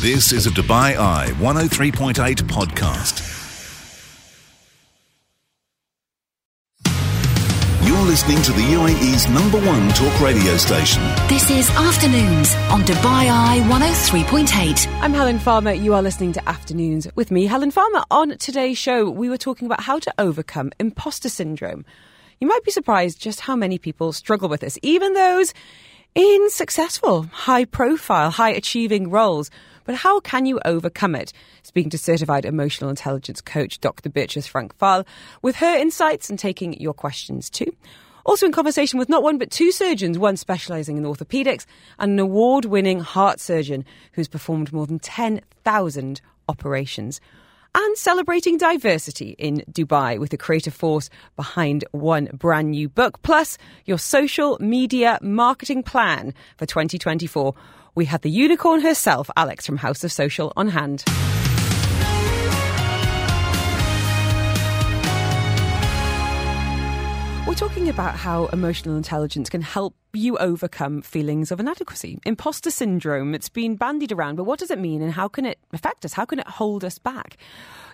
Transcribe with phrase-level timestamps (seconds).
[0.00, 2.14] This is a Dubai Eye 103.8
[2.44, 3.20] podcast.
[7.86, 11.02] You're listening to the UAE's number one talk radio station.
[11.28, 14.86] This is Afternoons on Dubai Eye 103.8.
[15.02, 15.72] I'm Helen Farmer.
[15.72, 18.02] You are listening to Afternoons with me, Helen Farmer.
[18.10, 21.84] On today's show, we were talking about how to overcome imposter syndrome.
[22.40, 25.52] You might be surprised just how many people struggle with this, even those
[26.14, 29.50] in successful, high profile, high achieving roles.
[29.90, 31.32] But how can you overcome it?
[31.64, 34.08] Speaking to certified emotional intelligence coach Dr.
[34.08, 35.04] Beatrice Frank-Fahle
[35.42, 37.74] with her insights and taking your questions too.
[38.24, 41.66] Also in conversation with not one but two surgeons, one specialising in orthopaedics
[41.98, 47.20] and an award winning heart surgeon who's performed more than 10,000 operations.
[47.74, 53.58] And celebrating diversity in Dubai with the creative force behind one brand new book, plus
[53.86, 57.54] your social media marketing plan for 2024
[57.94, 61.04] we had the unicorn herself, Alex from House of Social, on hand.
[67.50, 72.20] We're talking about how emotional intelligence can help you overcome feelings of inadequacy.
[72.24, 75.58] Imposter syndrome, it's been bandied around, but what does it mean and how can it
[75.72, 76.12] affect us?
[76.12, 77.38] How can it hold us back?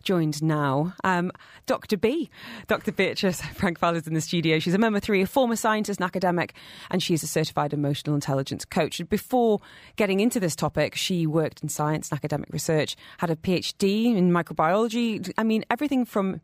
[0.03, 1.33] Joined now, um,
[1.65, 1.97] Dr.
[1.97, 2.29] B,
[2.67, 2.93] Dr.
[2.93, 4.59] Beatrice Frank-Fahle's in the studio.
[4.59, 6.53] She's a member three, a former scientist and academic,
[6.91, 9.01] and she's a certified emotional intelligence coach.
[9.09, 9.61] Before
[9.97, 14.33] getting into this topic, she worked in science and academic research, had a PhD in
[14.33, 15.33] microbiology.
[15.39, 16.43] I mean, everything from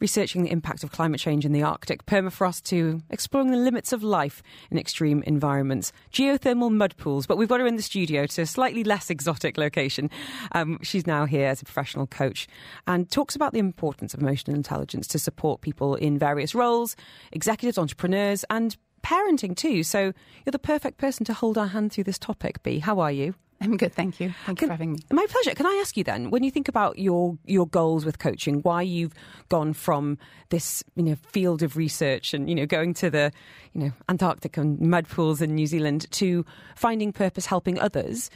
[0.00, 4.02] researching the impact of climate change in the Arctic, permafrost to exploring the limits of
[4.02, 7.26] life in extreme environments, geothermal mud pools.
[7.26, 10.10] But we've got her in the studio to a slightly less exotic location.
[10.52, 12.48] Um, she's now here as a professional coach
[12.86, 16.96] and talks about the importance of emotional intelligence to support people in various roles,
[17.32, 19.82] executives, entrepreneurs, and parenting too.
[19.82, 20.12] So
[20.44, 22.78] you're the perfect person to hold our hand through this topic, B.
[22.78, 23.34] How are you?
[23.62, 24.32] I'm good, thank you.
[24.46, 24.98] Thank Can, you for having me.
[25.12, 25.54] My pleasure.
[25.54, 28.80] Can I ask you then, when you think about your your goals with coaching, why
[28.82, 29.12] you've
[29.50, 30.16] gone from
[30.48, 33.30] this you know field of research and you know going to the
[33.74, 36.44] you know Antarctic and mud pools in New Zealand to
[36.74, 38.30] finding purpose, helping others?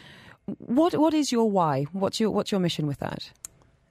[0.59, 1.85] What what is your why?
[1.93, 3.31] What's your what's your mission with that?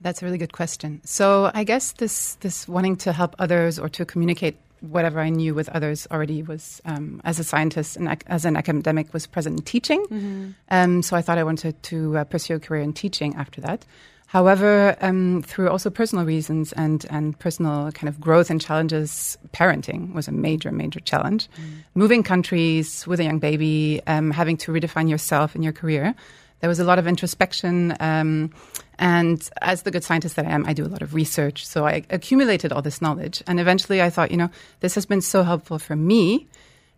[0.01, 1.01] That's a really good question.
[1.03, 5.55] So I guess this this wanting to help others or to communicate whatever I knew
[5.55, 9.59] with others already was, um, as a scientist and ac- as an academic, was present
[9.59, 10.05] in teaching.
[10.05, 10.49] Mm-hmm.
[10.69, 13.85] Um, so I thought I wanted to uh, pursue a career in teaching after that.
[14.27, 20.11] However, um, through also personal reasons and, and personal kind of growth and challenges, parenting
[20.13, 21.47] was a major, major challenge.
[21.49, 21.83] Mm.
[21.93, 26.15] Moving countries with a young baby, um, having to redefine yourself and your career.
[26.63, 27.93] There was a lot of introspection.
[27.99, 28.49] Um,
[28.97, 31.67] and as the good scientist that I am, I do a lot of research.
[31.67, 33.43] So I accumulated all this knowledge.
[33.47, 36.47] And eventually I thought, you know, this has been so helpful for me.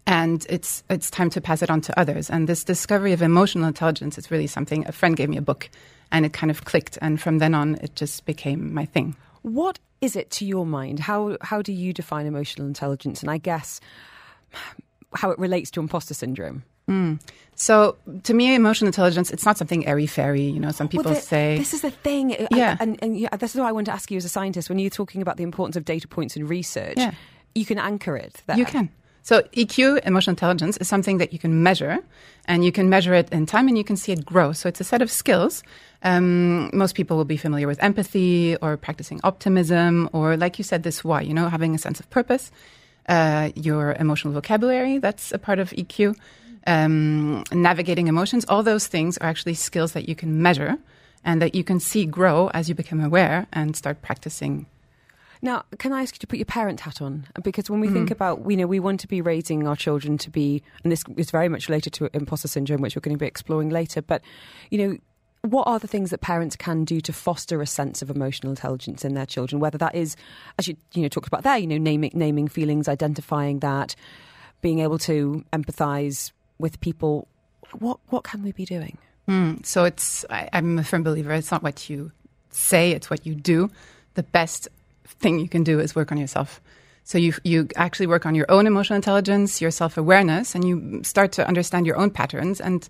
[0.06, 2.30] And it's, it's time to pass it on to others.
[2.30, 4.88] And this discovery of emotional intelligence is really something.
[4.88, 5.68] A friend gave me a book
[6.12, 7.00] and it kind of clicked.
[7.02, 9.16] And from then on, it just became my thing.
[9.42, 11.00] What is it to your mind?
[11.00, 13.24] How, how do you define emotional intelligence?
[13.24, 13.82] And I guess
[15.16, 16.62] how it relates to imposter syndrome?
[16.90, 17.20] Mm.
[17.56, 20.42] So, to me, emotional intelligence, it's not something airy fairy.
[20.42, 21.58] You know, some people well, the, say.
[21.58, 22.36] This is the thing.
[22.52, 22.76] Yeah.
[22.80, 24.78] And, and, yeah, this is why I want to ask you as a scientist when
[24.78, 27.14] you're talking about the importance of data points in research, yeah.
[27.54, 28.58] you can anchor it there.
[28.58, 28.90] You can.
[29.24, 31.98] So, EQ, emotional intelligence, is something that you can measure,
[32.46, 34.52] and you can measure it in time and you can see it grow.
[34.52, 35.64] So, it's a set of skills.
[36.04, 40.84] Um, most people will be familiar with empathy or practicing optimism, or, like you said,
[40.84, 42.52] this why, you know, having a sense of purpose.
[43.08, 46.16] Uh, your emotional vocabulary, that's a part of EQ
[46.66, 50.78] um, navigating emotions, all those things are actually skills that you can measure
[51.24, 54.66] and that you can see grow as you become aware and start practicing.
[55.42, 57.28] Now, can I ask you to put your parent hat on?
[57.44, 57.94] Because when we mm.
[57.94, 61.04] think about, you know, we want to be raising our children to be, and this
[61.18, 64.22] is very much related to imposter syndrome, which we're going to be exploring later, but,
[64.70, 64.98] you know,
[65.42, 69.06] what are the things that parents can do to foster a sense of emotional intelligence
[69.06, 69.60] in their children?
[69.60, 70.16] Whether that is,
[70.58, 73.96] as you you know talked about there, you know, naming naming feelings, identifying that,
[74.62, 77.28] being able to empathise with people,
[77.80, 78.98] what what can we be doing?
[79.28, 81.34] Mm, so it's I, I'm a firm believer.
[81.34, 82.12] It's not what you
[82.50, 83.70] say; it's what you do.
[84.14, 84.68] The best
[85.06, 86.62] thing you can do is work on yourself.
[87.04, 91.02] So you you actually work on your own emotional intelligence, your self awareness, and you
[91.04, 92.60] start to understand your own patterns.
[92.62, 92.88] And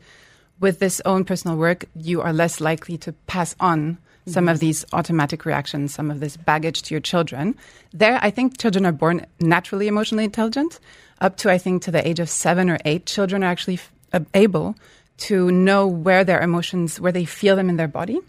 [0.59, 4.85] with this own personal work, you are less likely to pass on some of these
[4.93, 7.55] automatic reactions, some of this baggage to your children.
[7.93, 10.79] There, I think children are born naturally emotionally intelligent
[11.21, 13.91] up to I think to the age of seven or eight, children are actually f-
[14.13, 14.75] uh, able
[15.17, 18.19] to know where their emotions, where they feel them in their body.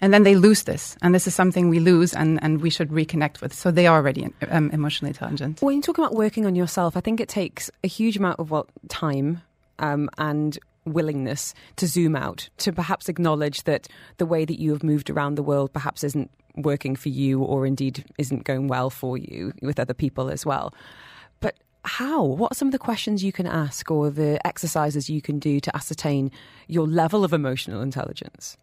[0.00, 0.94] And then they lose this.
[1.00, 3.54] And this is something we lose and, and we should reconnect with.
[3.54, 5.62] So they are already um, emotionally intelligent.
[5.62, 8.50] When you talk about working on yourself, I think it takes a huge amount of
[8.50, 9.40] what time
[9.78, 13.88] um, and willingness to zoom out, to perhaps acknowledge that
[14.18, 17.66] the way that you have moved around the world perhaps isn't working for you or
[17.66, 20.72] indeed isn't going well for you with other people as well.
[21.40, 22.22] But how?
[22.22, 25.60] What are some of the questions you can ask or the exercises you can do
[25.60, 26.30] to ascertain
[26.66, 28.56] your level of emotional intelligence?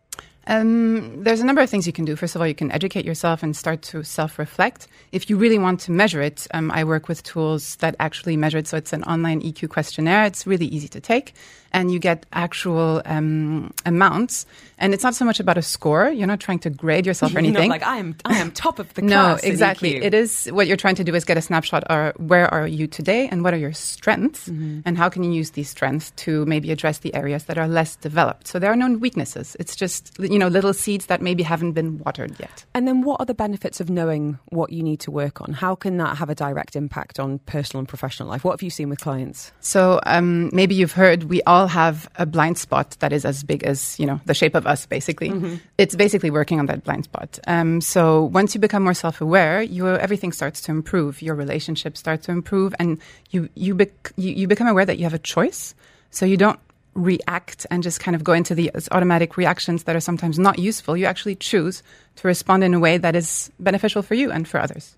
[0.46, 2.18] Um, there's a number of things you can do.
[2.18, 4.88] First of all, you can educate yourself and start to self reflect.
[5.14, 8.58] If you really want to measure it, um, I work with tools that actually measure
[8.58, 8.68] it.
[8.68, 10.26] So it's an online EQ questionnaire.
[10.26, 11.34] It's really easy to take,
[11.74, 14.46] and you get actual um, amounts.
[14.78, 16.10] And it's not so much about a score.
[16.10, 17.70] You're not trying to grade yourself or anything.
[17.70, 19.44] like I am, I am top of the no, class.
[19.44, 19.96] in exactly.
[19.96, 21.84] It is what you're trying to do is get a snapshot.
[21.90, 24.82] Or where are you today, and what are your strengths, Mm-hmm.
[24.86, 27.96] and how can you use these strengths to maybe address the areas that are less
[27.96, 28.48] developed.
[28.48, 29.56] So there are no weaknesses.
[29.60, 32.66] It's just you know little seeds that maybe haven't been watered yet.
[32.76, 35.54] And then, what are the benefits of knowing what you need to work on?
[35.54, 38.44] How can that have a direct impact on personal and professional life?
[38.44, 39.52] What have you seen with clients?
[39.62, 43.64] So um, maybe you've heard we all have a blind spot that is as big
[43.64, 44.86] as you know the shape of us.
[44.86, 45.30] Basically,
[45.78, 47.40] it's basically working on that blind spot.
[47.48, 51.22] Um, so once you become more self-aware, you everything starts to improve.
[51.22, 53.00] Your relationships start to improve, and
[53.32, 55.76] you you, bec- you you become aware that you have a choice.
[56.12, 56.60] So you don't
[56.96, 60.96] react and just kind of go into the automatic reactions that are sometimes not useful.
[60.96, 61.82] You actually choose
[62.18, 64.96] to respond in a way that is beneficial for you and for others.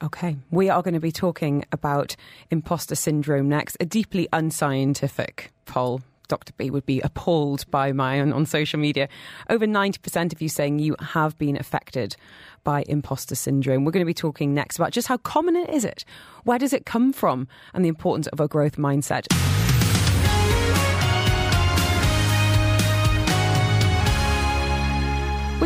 [0.00, 2.14] Okay, we are going to be talking about
[2.50, 6.02] imposter syndrome next, a deeply unscientific poll.
[6.28, 6.52] Dr.
[6.56, 9.08] B would be appalled by mine on social media.
[9.48, 12.14] Over 90% of you saying you have been affected
[12.62, 13.84] by imposter syndrome.
[13.84, 16.04] We're going to be talking next about just how common it is it?
[16.44, 17.48] Where does it come from?
[17.74, 19.26] And the importance of a growth mindset.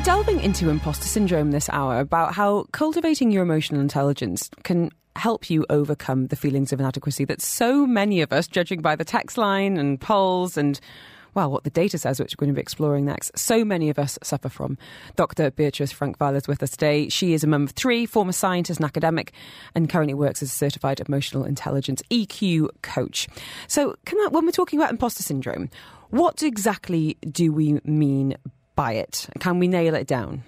[0.04, 5.64] Delving into imposter syndrome this hour about how cultivating your emotional intelligence can help you
[5.70, 9.76] overcome the feelings of inadequacy that so many of us, judging by the text line
[9.76, 10.80] and polls and
[11.34, 13.98] well, what the data says, which we're going to be exploring next, so many of
[13.98, 14.76] us suffer from.
[15.14, 15.52] Dr.
[15.52, 17.08] Beatrice Frank-Fahle is with us today.
[17.08, 19.32] She is a mum of three, former scientist and academic,
[19.74, 23.28] and currently works as a certified emotional intelligence EQ coach.
[23.68, 25.70] So, can I, when we're talking about imposter syndrome,
[26.10, 28.36] what exactly do we mean
[28.74, 29.28] by it?
[29.40, 30.42] Can we nail it down?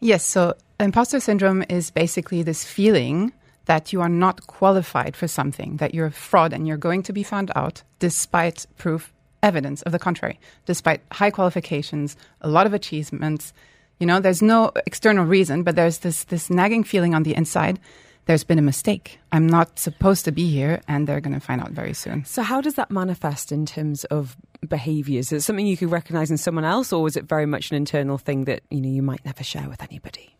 [0.00, 3.32] Yes, so imposter syndrome is basically this feeling
[3.66, 7.12] that you are not qualified for something, that you're a fraud and you're going to
[7.12, 9.12] be found out despite proof,
[9.42, 13.52] evidence of the contrary, despite high qualifications, a lot of achievements.
[13.98, 17.78] You know, there's no external reason, but there's this, this nagging feeling on the inside.
[18.26, 19.18] There's been a mistake.
[19.32, 22.24] I'm not supposed to be here, and they're going to find out very soon.
[22.24, 24.36] So, how does that manifest in terms of
[24.66, 25.30] behaviours?
[25.30, 27.76] Is it something you could recognise in someone else, or is it very much an
[27.76, 30.36] internal thing that you know you might never share with anybody?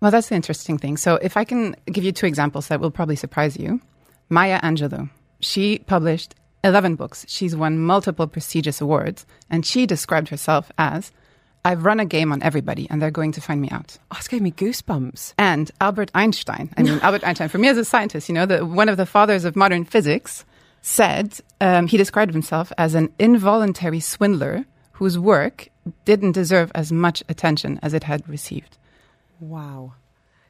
[0.00, 0.98] Well, that's the interesting thing.
[0.98, 3.80] So, if I can give you two examples that will probably surprise you
[4.28, 5.08] Maya Angelou,
[5.40, 6.34] she published
[6.64, 7.24] 11 books.
[7.28, 11.10] She's won multiple prestigious awards, and she described herself as
[11.64, 13.96] I've run a game on everybody, and they're going to find me out.
[14.10, 15.34] Oh, it's gave me goosebumps.
[15.38, 18.66] And Albert Einstein, I mean, Albert Einstein, for me as a scientist, you know, the,
[18.66, 20.44] one of the fathers of modern physics,
[20.82, 25.68] said um, he described himself as an involuntary swindler whose work
[26.04, 28.76] didn't deserve as much attention as it had received.
[29.40, 29.94] Wow.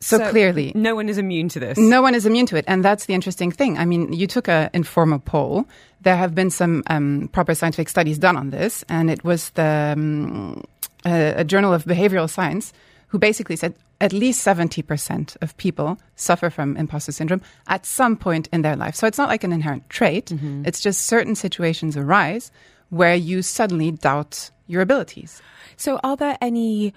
[0.01, 1.79] So, clearly, no one is immune to this.
[1.79, 3.79] no one is immune to it, and that's the interesting thing.
[3.79, 5.65] I mean, you took a informal poll.
[6.01, 9.95] There have been some um, proper scientific studies done on this, and it was the
[9.97, 10.65] um,
[11.05, 12.73] a, a journal of behavioral science
[13.09, 18.17] who basically said at least seventy percent of people suffer from imposter syndrome at some
[18.17, 18.95] point in their life.
[18.95, 20.65] So it's not like an inherent trait; mm-hmm.
[20.67, 22.51] it's just certain situations arise
[22.91, 25.41] where you suddenly doubt your abilities.
[25.77, 26.93] So, are there any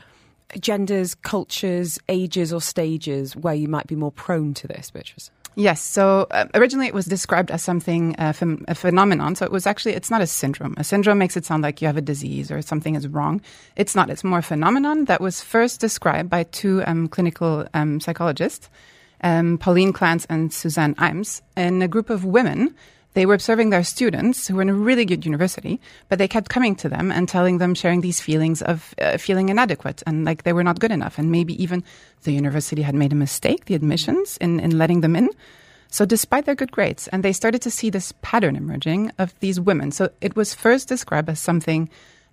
[0.59, 5.31] genders, cultures, ages, or stages where you might be more prone to this, Beatrice?
[5.55, 5.81] Yes.
[5.81, 9.35] So uh, originally it was described as something, uh, phem- a phenomenon.
[9.35, 10.75] So it was actually, it's not a syndrome.
[10.77, 13.41] A syndrome makes it sound like you have a disease or something is wrong.
[13.77, 14.09] It's not.
[14.09, 18.69] It's more a phenomenon that was first described by two um, clinical um, psychologists,
[19.21, 22.75] um, Pauline Clance and Suzanne Imes, in a group of women.
[23.15, 25.79] They were observing their students who were in a really good university,
[26.09, 29.47] but they kept coming to them and telling them, sharing these feelings of uh, feeling
[29.47, 31.17] inadequate and like they were not good enough.
[31.17, 31.83] And maybe even
[32.23, 35.29] the university had made a mistake, the admissions, in, in letting them in.
[35.89, 39.61] So, despite their good grades, and they started to see this pattern emerging of these
[39.61, 39.91] women.
[39.91, 41.89] So, it was first described as something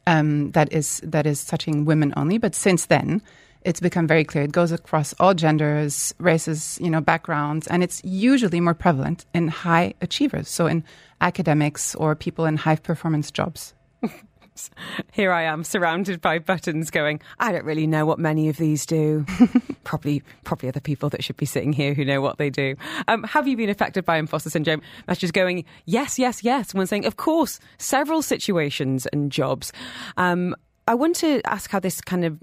[0.09, 3.23] um, that is that is touching women only, but since then,
[3.65, 4.45] it's become very clear.
[4.45, 9.49] It goes across all genders, races, you know, backgrounds, and it's usually more prevalent in
[9.49, 10.49] high achievers.
[10.49, 10.85] So, in
[11.21, 13.75] academics or people in high performance jobs.
[15.13, 18.87] here I am surrounded by buttons going, I don't really know what many of these
[18.87, 19.25] do.
[19.85, 22.77] probably, probably other people that should be sitting here who know what they do.
[23.09, 24.83] Um, have you been affected by imposter syndrome?
[25.07, 26.75] That's just going, yes, yes, yes.
[26.75, 29.73] One saying, of course, several situations and jobs.
[30.17, 30.55] Um,
[30.87, 32.39] I want to ask how this kind of,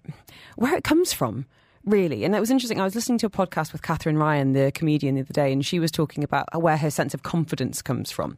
[0.56, 1.46] where it comes from
[1.86, 2.24] really.
[2.24, 2.80] And that was interesting.
[2.80, 5.66] I was listening to a podcast with Katherine Ryan, the comedian, the other day, and
[5.66, 8.38] she was talking about where her sense of confidence comes from.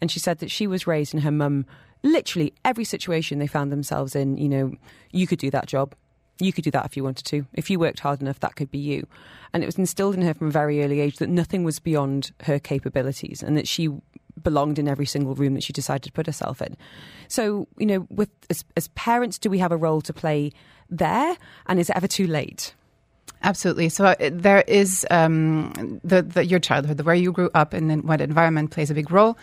[0.00, 1.66] And she said that she was raised in her mum,
[2.02, 4.72] literally every situation they found themselves in, you know,
[5.12, 5.94] you could do that job.
[6.40, 7.46] You could do that if you wanted to.
[7.52, 9.06] If you worked hard enough, that could be you.
[9.52, 12.32] And it was instilled in her from a very early age that nothing was beyond
[12.42, 13.88] her capabilities and that she
[14.42, 16.76] belonged in every single room that she decided to put herself in.
[17.28, 20.52] So, you know, with as, as parents, do we have a role to play
[20.90, 21.36] there?
[21.66, 22.74] And is it ever too late?
[23.42, 23.90] Absolutely.
[23.90, 27.90] So uh, there is um, the, the, your childhood, the where you grew up, and
[27.90, 29.36] then what environment plays a big role.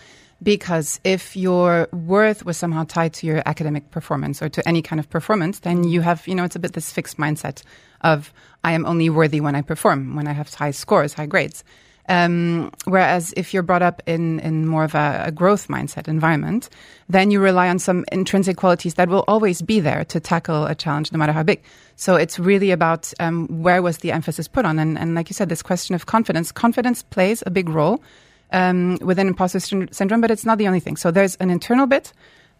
[0.43, 4.99] Because if your worth was somehow tied to your academic performance or to any kind
[4.99, 7.61] of performance, then you have, you know, it's a bit this fixed mindset
[8.01, 8.33] of
[8.63, 11.63] I am only worthy when I perform, when I have high scores, high grades.
[12.11, 16.69] Um, whereas if you're brought up in, in more of a, a, growth mindset environment,
[17.07, 20.75] then you rely on some intrinsic qualities that will always be there to tackle a
[20.75, 21.63] challenge, no matter how big.
[21.95, 24.77] So it's really about um, where was the emphasis put on.
[24.77, 28.03] And, and like you said, this question of confidence, confidence plays a big role
[28.51, 30.97] um, within imposter syndrome, but it's not the only thing.
[30.97, 32.11] So there's an internal bit.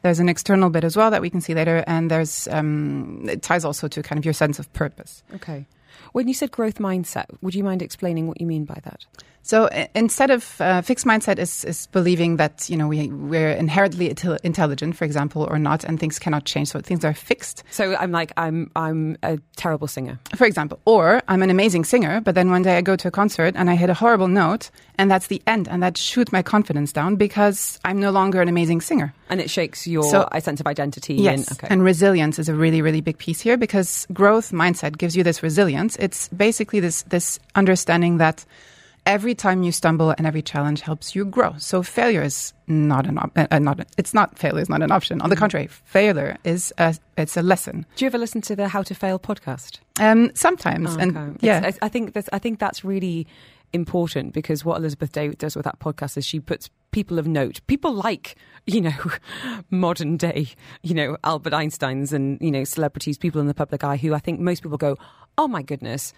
[0.01, 3.41] There's an external bit as well that we can see later, and there's um, it
[3.41, 5.24] ties also to kind of your sense of purpose.
[5.36, 5.67] Okay.
[6.13, 9.05] When you said growth mindset, would you mind explaining what you mean by that?
[9.43, 14.10] So instead of uh, fixed mindset is, is believing that you know we we're inherently
[14.43, 16.69] intelligent, for example, or not, and things cannot change.
[16.69, 17.63] So things are fixed.
[17.71, 22.21] So I'm like I'm I'm a terrible singer, for example, or I'm an amazing singer,
[22.21, 24.69] but then one day I go to a concert and I hit a horrible note,
[24.98, 28.48] and that's the end, and that shoots my confidence down because I'm no longer an
[28.48, 31.15] amazing singer, and it shakes your so, sense of identity.
[31.15, 31.67] Yes, and, okay.
[31.69, 35.41] and resilience is a really really big piece here because growth mindset gives you this
[35.41, 35.95] resilience.
[35.98, 38.45] It's basically this this understanding that
[39.05, 41.55] every time you stumble and every challenge helps you grow.
[41.58, 45.22] So failure is not an op- uh, not it's not failure is not an option.
[45.22, 45.41] On the mm-hmm.
[45.41, 47.86] contrary, failure is a, it's a lesson.
[47.96, 49.79] Do you ever listen to the How to Fail podcast?
[50.00, 51.03] Um, sometimes, oh, okay.
[51.03, 53.27] and yeah, it's, I think that's I think that's really
[53.74, 57.62] important because what Elizabeth Day does with that podcast is she puts people of note,
[57.67, 58.93] people like you know
[59.70, 60.48] modern day,
[60.84, 64.20] you know Albert Einstein's and you know celebrities, people in the public eye who I
[64.20, 64.98] think most people go,
[65.38, 66.13] oh my goodness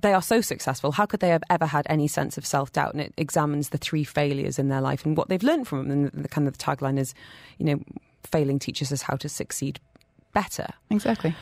[0.00, 0.92] they are so successful.
[0.92, 2.92] How could they have ever had any sense of self doubt?
[2.92, 6.10] And it examines the three failures in their life and what they've learned from them.
[6.12, 7.14] And the kind of the tagline is,
[7.58, 7.80] you know,
[8.24, 9.80] failing teaches us how to succeed
[10.32, 10.68] better.
[10.90, 11.34] Exactly.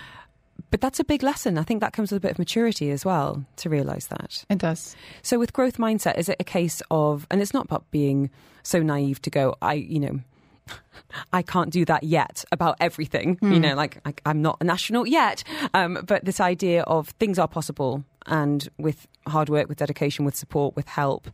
[0.70, 1.58] But that's a big lesson.
[1.58, 4.44] I think that comes with a bit of maturity as well to realize that.
[4.48, 4.94] It does.
[5.22, 8.30] So with growth mindset, is it a case of, and it's not about being
[8.62, 10.20] so naive to go, I, you know,
[11.32, 13.36] I can't do that yet about everything.
[13.36, 13.48] Mm.
[13.48, 13.60] You hmm.
[13.62, 15.42] know, like, like, I'm not an astronaut yet.
[15.74, 20.36] Um, but this idea of things are possible and with hard work, with dedication, with
[20.36, 21.28] support, with help,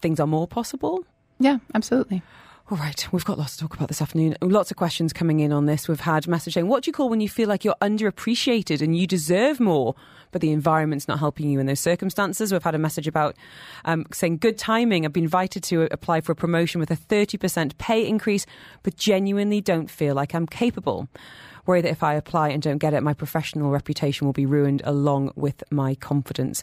[0.00, 1.04] things are more possible.
[1.38, 2.22] Yeah, absolutely.
[2.70, 4.38] All right, we've got lots to talk about this afternoon.
[4.40, 5.86] Lots of questions coming in on this.
[5.86, 8.96] We've had message saying, "What do you call when you feel like you're underappreciated and
[8.96, 9.94] you deserve more,
[10.30, 13.36] but the environment's not helping you in those circumstances?" We've had a message about
[13.84, 15.04] um, saying, "Good timing.
[15.04, 18.46] I've been invited to apply for a promotion with a 30% pay increase,
[18.82, 21.08] but genuinely don't feel like I'm capable."
[21.66, 24.82] Worry that if I apply and don't get it, my professional reputation will be ruined
[24.84, 26.62] along with my confidence.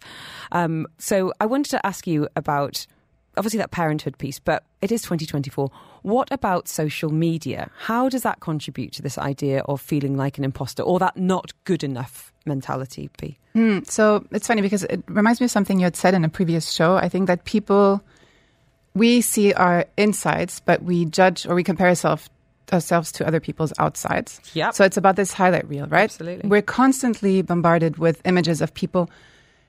[0.52, 2.86] Um, so I wanted to ask you about
[3.38, 5.72] obviously that parenthood piece, but it is 2024.
[6.02, 7.70] What about social media?
[7.78, 11.52] How does that contribute to this idea of feeling like an imposter or that not
[11.64, 13.38] good enough mentality, P?
[13.56, 16.30] Mm, so it's funny because it reminds me of something you had said in a
[16.30, 16.96] previous show.
[16.96, 18.04] I think that people,
[18.94, 22.30] we see our insides, but we judge or we compare ourselves
[22.74, 24.40] ourselves to other people's outsides.
[24.54, 24.72] Yeah.
[24.72, 26.04] So it's about this highlight reel, right?
[26.04, 26.50] Absolutely.
[26.50, 29.10] We're constantly bombarded with images of people,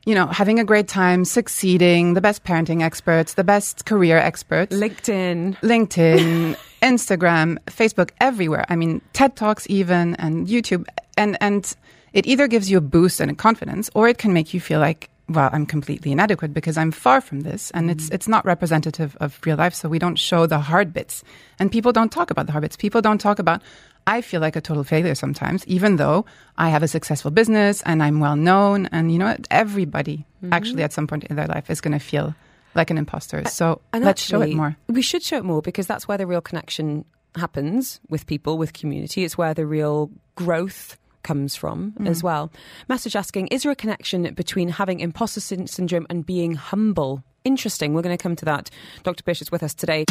[0.04, 4.74] you know, having a great time, succeeding, the best parenting experts, the best career experts.
[4.74, 5.56] LinkedIn.
[5.58, 8.64] LinkedIn, Instagram, Facebook, everywhere.
[8.68, 10.86] I mean, TED Talks even and YouTube.
[11.16, 11.74] And and
[12.12, 14.80] it either gives you a boost and a confidence or it can make you feel
[14.80, 17.98] like well, I'm completely inadequate because I'm far from this, and mm-hmm.
[17.98, 19.74] it's it's not representative of real life.
[19.74, 21.22] So we don't show the hard bits,
[21.58, 22.76] and people don't talk about the hard bits.
[22.76, 23.62] People don't talk about.
[24.04, 26.26] I feel like a total failure sometimes, even though
[26.58, 30.52] I have a successful business and I'm well known, and you know everybody mm-hmm.
[30.52, 32.34] actually at some point in their life is going to feel
[32.74, 33.44] like an imposter.
[33.46, 34.76] So and let's actually, show it more.
[34.88, 37.04] We should show it more because that's where the real connection
[37.36, 39.24] happens with people, with community.
[39.24, 42.08] It's where the real growth comes from mm.
[42.08, 42.50] as well.
[42.88, 47.22] Message asking Is there a connection between having imposter syndrome and being humble?
[47.44, 47.94] Interesting.
[47.94, 48.70] We're going to come to that.
[49.02, 49.24] Dr.
[49.24, 50.04] Bish is with us today.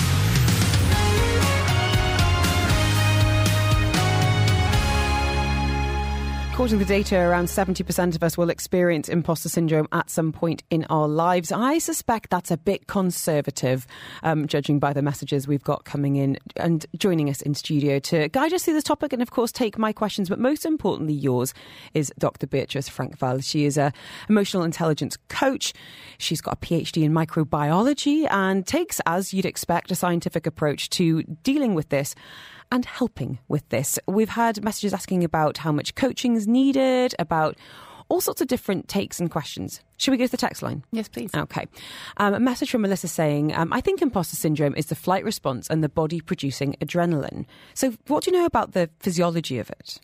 [6.61, 10.61] According to the data, around 70% of us will experience imposter syndrome at some point
[10.69, 11.51] in our lives.
[11.51, 13.87] I suspect that's a bit conservative,
[14.21, 18.29] um, judging by the messages we've got coming in and joining us in studio to
[18.29, 21.55] guide us through this topic and, of course, take my questions, but most importantly, yours
[21.95, 22.45] is Dr.
[22.45, 23.41] Beatrice Frank-Fahle.
[23.41, 23.91] She is a
[24.29, 25.73] emotional intelligence coach.
[26.19, 31.23] She's got a PhD in microbiology and takes, as you'd expect, a scientific approach to
[31.23, 32.13] dealing with this
[32.71, 33.99] and helping with this.
[34.07, 37.57] We've had messages asking about how much coaching is needed, about
[38.11, 39.81] all sorts of different takes and questions.
[39.97, 40.83] Should we go to the text line?
[40.91, 41.33] Yes, please.
[41.33, 41.65] Okay.
[42.17, 45.69] Um, a message from Melissa saying, um, I think imposter syndrome is the flight response
[45.69, 47.45] and the body producing adrenaline.
[47.73, 49.99] So, what do you know about the physiology of it?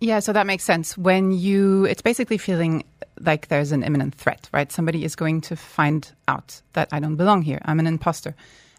[0.00, 0.96] Yeah, so that makes sense.
[0.98, 2.84] When you, it's basically feeling
[3.20, 4.70] like there's an imminent threat, right?
[4.70, 7.60] Somebody is going to find out that I don't belong here.
[7.64, 8.36] I'm an imposter.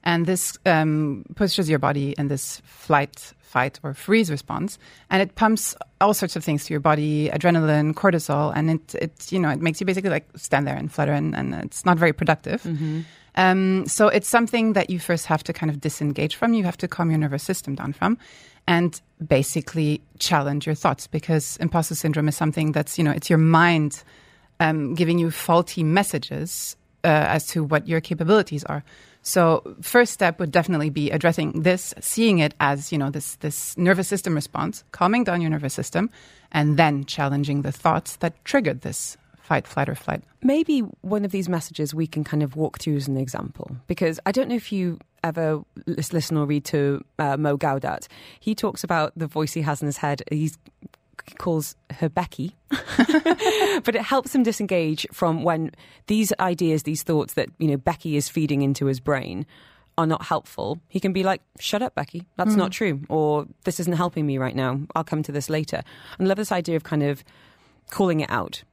[0.10, 4.80] And this um, pushes your body in this flight, fight, or freeze response,
[5.12, 9.32] and it pumps all sorts of things to your body, adrenaline, cortisol, and it, it
[9.32, 12.00] you know, it makes you basically like stand there and flutter, and, and it's not
[12.00, 12.64] very productive.
[12.64, 13.02] Mm-hmm.
[13.36, 16.56] Um, so it's something that you first have to kind of disengage from.
[16.56, 18.18] You have to calm your nervous system down from,
[18.66, 23.38] and basically challenge your thoughts because imposter syndrome is something that's you know it's your
[23.38, 24.04] mind
[24.60, 28.84] um, giving you faulty messages uh, as to what your capabilities are.
[29.22, 33.78] So first step would definitely be addressing this, seeing it as, you know, this this
[33.78, 36.10] nervous system response, calming down your nervous system,
[36.52, 40.24] and then challenging the thoughts that triggered this fight, flight, or flight.
[40.44, 44.20] Maybe one of these messages we can kind of walk through as an example, because
[44.26, 48.08] I don't know if you ever listen or read to uh, Mo Gawdat.
[48.40, 50.24] He talks about the voice he has in his head.
[50.32, 50.88] He's he
[51.38, 55.72] calls her Becky, but it helps him disengage from when
[56.08, 59.46] these ideas, these thoughts that you know Becky is feeding into his brain
[59.98, 60.80] are not helpful.
[60.88, 62.26] He can be like, "Shut up, Becky.
[62.38, 62.58] That's mm.
[62.58, 64.82] not true," or "This isn't helping me right now.
[64.96, 65.82] I'll come to this later."
[66.18, 67.24] And I love this idea of kind of
[67.90, 68.64] calling it out.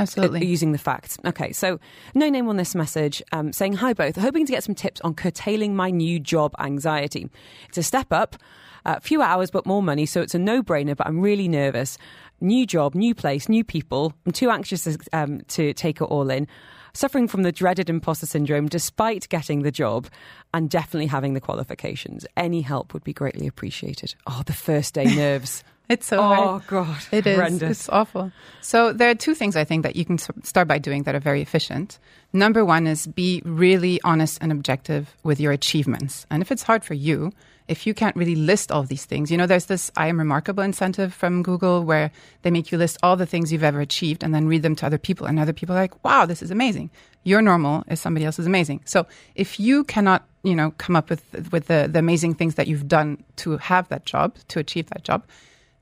[0.00, 0.40] Absolutely.
[0.40, 1.18] Uh, using the facts.
[1.24, 1.80] Okay, so
[2.14, 5.14] no name on this message um, saying, Hi both, hoping to get some tips on
[5.14, 7.28] curtailing my new job anxiety.
[7.68, 8.36] It's a step up.
[8.84, 10.06] Uh, fewer hours, but more money.
[10.06, 11.98] So it's a no brainer, but I'm really nervous.
[12.40, 14.12] New job, new place, new people.
[14.26, 16.46] I'm too anxious to, um, to take it all in.
[16.94, 20.08] Suffering from the dreaded imposter syndrome despite getting the job
[20.54, 22.26] and definitely having the qualifications.
[22.36, 24.14] Any help would be greatly appreciated.
[24.26, 25.62] Oh, the first day nerves.
[25.88, 26.66] It's so oh hard.
[26.66, 27.36] god, it is.
[27.36, 27.70] horrendous.
[27.70, 28.30] It's awful.
[28.60, 31.20] So there are two things I think that you can start by doing that are
[31.20, 31.98] very efficient.
[32.32, 36.84] Number one is be really honest and objective with your achievements, and if it's hard
[36.84, 37.32] for you,
[37.68, 40.62] if you can't really list all these things, you know, there's this I am remarkable
[40.62, 42.10] incentive from Google where
[42.42, 44.86] they make you list all the things you've ever achieved and then read them to
[44.86, 45.26] other people.
[45.26, 46.90] And other people are like, wow, this is amazing.
[47.24, 48.80] Your normal is somebody else's amazing.
[48.86, 52.68] So if you cannot, you know, come up with, with the, the amazing things that
[52.68, 55.24] you've done to have that job, to achieve that job,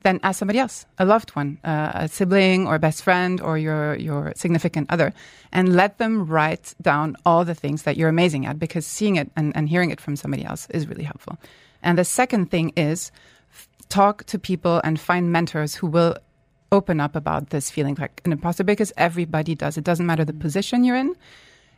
[0.03, 3.59] then ask somebody else, a loved one, uh, a sibling or a best friend or
[3.59, 5.13] your, your significant other,
[5.53, 9.31] and let them write down all the things that you're amazing at because seeing it
[9.37, 11.39] and, and hearing it from somebody else is really helpful.
[11.83, 13.11] And the second thing is
[13.53, 16.17] f- talk to people and find mentors who will
[16.73, 19.77] open up about this feeling like an imposter because everybody does.
[19.77, 21.15] It doesn't matter the position you're in.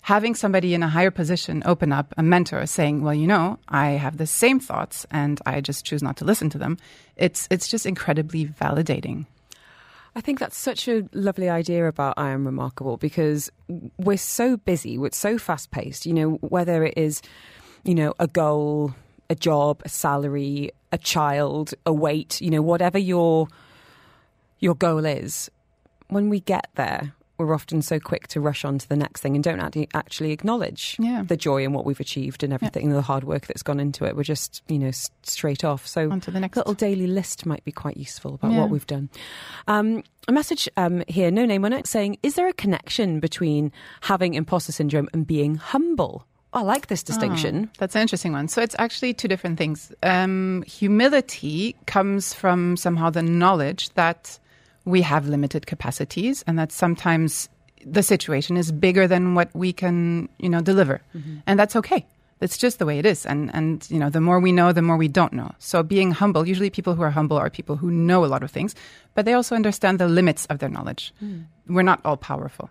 [0.02, 3.90] Having somebody in a higher position open up, a mentor saying, "Well, you know, I
[3.90, 6.78] have the same thoughts and I just choose not to listen to them."
[7.16, 9.26] It's it's just incredibly validating.
[10.16, 13.52] I think that's such a lovely idea about I am remarkable because
[13.98, 17.22] we're so busy, we're so fast paced, you know, whether it is,
[17.84, 18.94] you know, a goal,
[19.30, 23.48] a job, a salary, a child, a weight, you know, whatever your
[24.58, 25.50] your goal is,
[26.08, 29.36] when we get there, we're often so quick to rush on to the next thing
[29.36, 29.60] and don't
[29.94, 31.22] actually acknowledge yeah.
[31.26, 32.96] the joy in what we've achieved and everything, yeah.
[32.96, 34.16] the hard work that's gone into it.
[34.16, 34.90] We're just, you know,
[35.22, 35.86] straight off.
[35.86, 38.60] So, on to the next little daily list might be quite useful about yeah.
[38.60, 39.08] what we've done.
[39.68, 43.72] Um, a message um, here, no name on it, saying, "Is there a connection between
[44.02, 47.68] having imposter syndrome and being humble?" I like this distinction.
[47.68, 48.48] Oh, that's an interesting one.
[48.48, 49.92] So it's actually two different things.
[50.02, 54.38] Um, humility comes from somehow the knowledge that
[54.88, 57.48] we have limited capacities and that sometimes
[57.84, 61.00] the situation is bigger than what we can, you know, deliver.
[61.14, 61.36] Mm-hmm.
[61.46, 62.06] And that's okay.
[62.40, 63.26] It's just the way it is.
[63.26, 65.52] And, and, you know, the more we know, the more we don't know.
[65.58, 68.50] So being humble, usually people who are humble are people who know a lot of
[68.50, 68.74] things,
[69.14, 71.12] but they also understand the limits of their knowledge.
[71.22, 71.46] Mm.
[71.66, 72.70] We're not all powerful.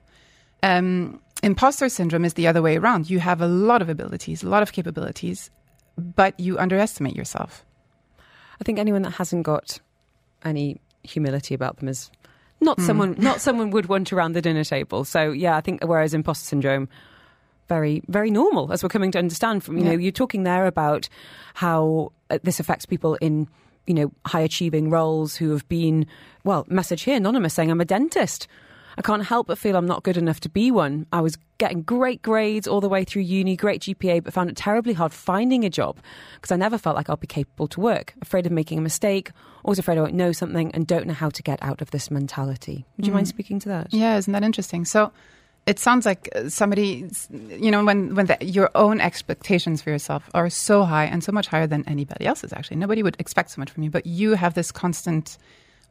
[0.63, 3.09] Um, imposter syndrome is the other way around.
[3.09, 5.51] You have a lot of abilities, a lot of capabilities,
[5.97, 7.65] but you underestimate yourself.
[8.59, 9.79] I think anyone that hasn't got
[10.43, 12.11] any humility about them is
[12.59, 12.85] not mm.
[12.85, 15.05] someone not someone would want around the dinner table.
[15.05, 16.89] So yeah, I think whereas imposter syndrome
[17.67, 19.91] very very normal as we're coming to understand from you yeah.
[19.91, 21.09] know you're talking there about
[21.53, 23.47] how uh, this affects people in
[23.87, 26.05] you know, high achieving roles who have been,
[26.43, 28.47] well, message here, anonymous saying, I'm a dentist.
[28.97, 31.05] I can't help but feel I'm not good enough to be one.
[31.11, 34.55] I was getting great grades all the way through uni, great GPA, but found it
[34.55, 35.99] terribly hard finding a job
[36.35, 38.15] because I never felt like I'll be capable to work.
[38.21, 39.31] Afraid of making a mistake,
[39.63, 42.09] always afraid I won't know something, and don't know how to get out of this
[42.09, 42.85] mentality.
[42.97, 43.93] Would you mind speaking to that?
[43.93, 44.83] Yeah, isn't that interesting?
[44.83, 45.11] So
[45.67, 50.27] it sounds like uh, somebody, you know, when when the, your own expectations for yourself
[50.33, 52.51] are so high and so much higher than anybody else's.
[52.51, 55.37] Actually, nobody would expect so much from you, but you have this constant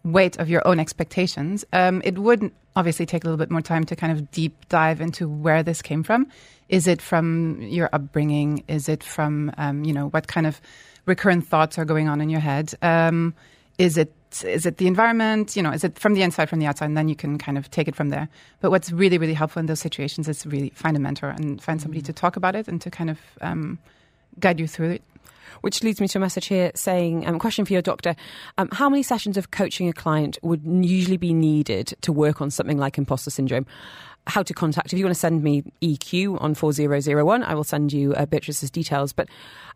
[0.06, 1.64] weight of your own expectations.
[1.72, 5.00] Um, it would obviously take a little bit more time to kind of deep dive
[5.00, 6.26] into where this came from.
[6.68, 8.64] Is it from your upbringing?
[8.68, 10.60] Is it from um, you know what kind of
[11.06, 12.74] recurrent thoughts are going on in your head?
[12.82, 13.34] Um,
[13.78, 14.12] is it
[14.44, 15.56] is it the environment?
[15.56, 16.86] You know, is it from the inside, from the outside?
[16.86, 18.28] And then you can kind of take it from there.
[18.60, 21.80] But what's really, really helpful in those situations is really find a mentor and find
[21.80, 22.06] somebody Mm.
[22.06, 23.78] to talk about it and to kind of um,
[24.38, 25.02] guide you through it.
[25.62, 28.14] Which leads me to a message here saying, um, question for your doctor.
[28.58, 32.50] Um, how many sessions of coaching a client would usually be needed to work on
[32.50, 33.66] something like imposter syndrome?
[34.28, 34.92] How to contact.
[34.92, 38.70] If you want to send me EQ on 4001, I will send you uh, Beatrice's
[38.70, 39.12] details.
[39.12, 39.28] But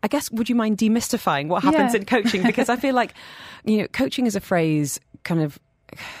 [0.03, 1.99] I guess, would you mind demystifying what happens Yeah.
[2.01, 2.43] in coaching?
[2.43, 3.13] Because I feel like,
[3.63, 5.57] you know, coaching is a phrase kind of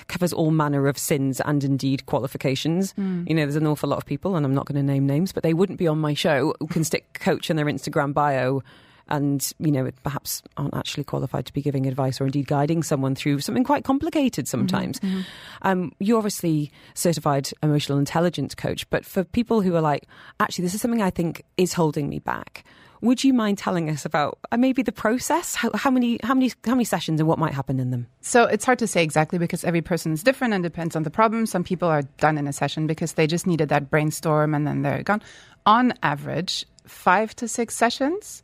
[0.07, 2.91] covers all manner of sins and indeed qualifications.
[2.93, 3.23] Hmm.
[3.27, 5.31] You know, there's an awful lot of people, and I'm not going to name names,
[5.31, 8.63] but they wouldn't be on my show who can stick coach in their Instagram bio
[9.11, 13.13] and, you know, perhaps aren't actually qualified to be giving advice or indeed guiding someone
[13.13, 14.99] through something quite complicated sometimes.
[15.61, 20.07] Um, you're obviously certified emotional intelligence coach, but for people who are like,
[20.39, 22.63] actually, this is something I think is holding me back.
[23.01, 25.55] Would you mind telling us about uh, maybe the process?
[25.55, 28.05] How, how many, how many, how many sessions and what might happen in them?
[28.21, 31.09] So it's hard to say exactly because every person is different and depends on the
[31.09, 31.47] problem.
[31.47, 34.83] Some people are done in a session because they just needed that brainstorm and then
[34.83, 35.21] they're gone.
[35.65, 38.43] On average, five to six sessions.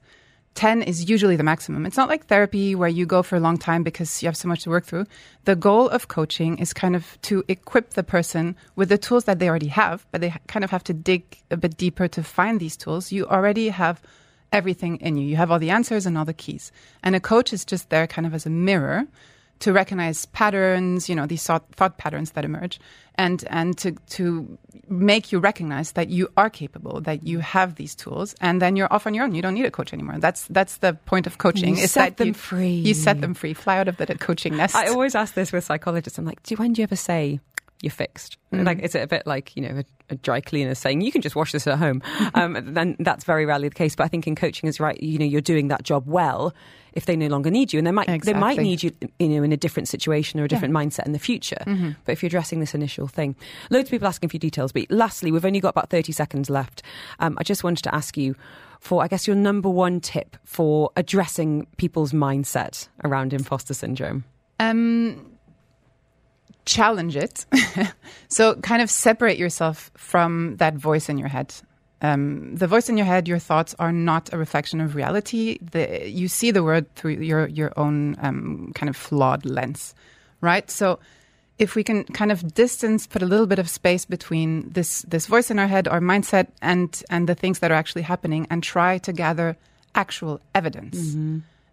[0.57, 1.85] 10 is usually the maximum.
[1.85, 4.47] It's not like therapy where you go for a long time because you have so
[4.47, 5.05] much to work through.
[5.45, 9.37] The goal of coaching is kind of to equip the person with the tools that
[9.37, 12.59] they already have, but they kind of have to dig a bit deeper to find
[12.59, 13.11] these tools.
[13.11, 14.01] You already have
[14.51, 15.27] everything in you.
[15.27, 16.71] You have all the answers and all the keys.
[17.03, 19.05] And a coach is just there kind of as a mirror
[19.59, 22.79] to recognize patterns, you know, these thought, thought patterns that emerge,
[23.15, 24.57] and and to to
[24.89, 28.91] make you recognize that you are capable, that you have these tools, and then you're
[28.91, 29.33] off on your own.
[29.33, 30.19] You don't need a coach anymore.
[30.19, 31.77] That's that's the point of coaching.
[31.77, 32.69] You is set them you, free.
[32.69, 33.53] You set them free.
[33.53, 34.75] Fly out of the coaching nest.
[34.75, 36.19] I always ask this with psychologists.
[36.19, 37.39] I'm like, do when do you ever say
[37.81, 38.37] you're fixed?
[38.53, 38.65] Mm.
[38.65, 41.21] Like, is it a bit like you know a, a dry cleaner saying you can
[41.21, 42.01] just wash this at home?
[42.33, 43.95] um, then that's very rarely the case.
[43.95, 45.01] But I think in coaching is right.
[45.01, 46.53] You know, you're doing that job well
[46.93, 49.43] if they no longer need you, and they might they might need you, you know,
[49.43, 51.61] in a different situation or a different mindset in the future.
[51.67, 51.91] Mm-hmm.
[52.05, 53.35] But if you're addressing this initial thing,
[53.69, 54.71] loads of people asking for details.
[54.71, 56.81] But lastly, we've only got about 30 seconds left.
[57.19, 58.35] Um, I just wanted to ask you.
[58.79, 64.23] For, I guess, your number one tip for addressing people's mindset around imposter syndrome.
[64.59, 65.36] Um,
[66.67, 67.45] challenge it.
[68.27, 71.53] so, kind of separate yourself from that voice in your head.
[72.01, 75.57] Um, the voice in your head, your thoughts are not a reflection of reality.
[75.71, 79.95] The, you see the world through your your own um, kind of flawed lens,
[80.41, 80.69] right?
[80.69, 80.99] So,
[81.57, 85.25] if we can kind of distance, put a little bit of space between this this
[85.25, 88.61] voice in our head, our mindset, and and the things that are actually happening, and
[88.61, 89.57] try to gather
[89.95, 91.15] actual evidence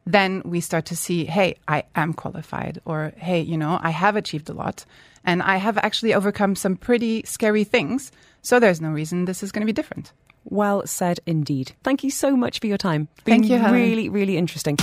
[0.07, 4.17] then we start to see, hey, I am qualified, or hey, you know, I have
[4.17, 4.85] achieved a lot,
[5.25, 8.12] and I have actually overcome some pretty scary things.
[8.43, 10.12] So there's no reason this is going to be different.
[10.45, 11.73] Well said indeed.
[11.83, 13.09] Thank you so much for your time.
[13.25, 13.81] Thank you, Helen.
[13.81, 14.77] Really, really interesting.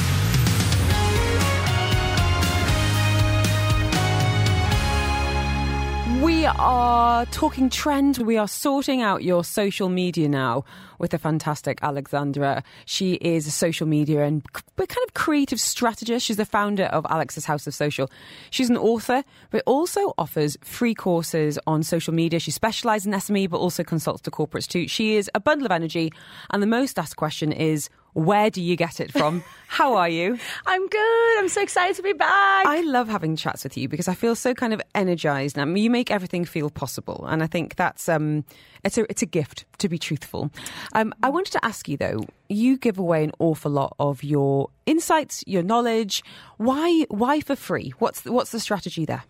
[6.41, 8.19] We are talking trends.
[8.19, 10.65] We are sorting out your social media now
[10.97, 12.63] with the fantastic Alexandra.
[12.86, 16.25] She is a social media and kind of creative strategist.
[16.25, 18.10] She's the founder of Alex's House of Social.
[18.49, 22.39] She's an author, but also offers free courses on social media.
[22.39, 24.88] She specializes in SME, but also consults to corporates too.
[24.88, 26.12] She is a bundle of energy.
[26.49, 29.43] And the most asked question is, where do you get it from?
[29.67, 30.38] How are you?
[30.65, 31.39] I'm good.
[31.39, 32.65] I'm so excited to be back.
[32.65, 35.56] I love having chats with you because I feel so kind of energized.
[35.56, 38.43] Now you make everything feel possible, and I think that's um,
[38.84, 40.52] it's a it's a gift to be truthful.
[40.93, 42.26] Um, I wanted to ask you though.
[42.50, 46.21] You give away an awful lot of your insights, your knowledge.
[46.58, 47.93] Why why for free?
[48.00, 49.24] What's the, what's the strategy there?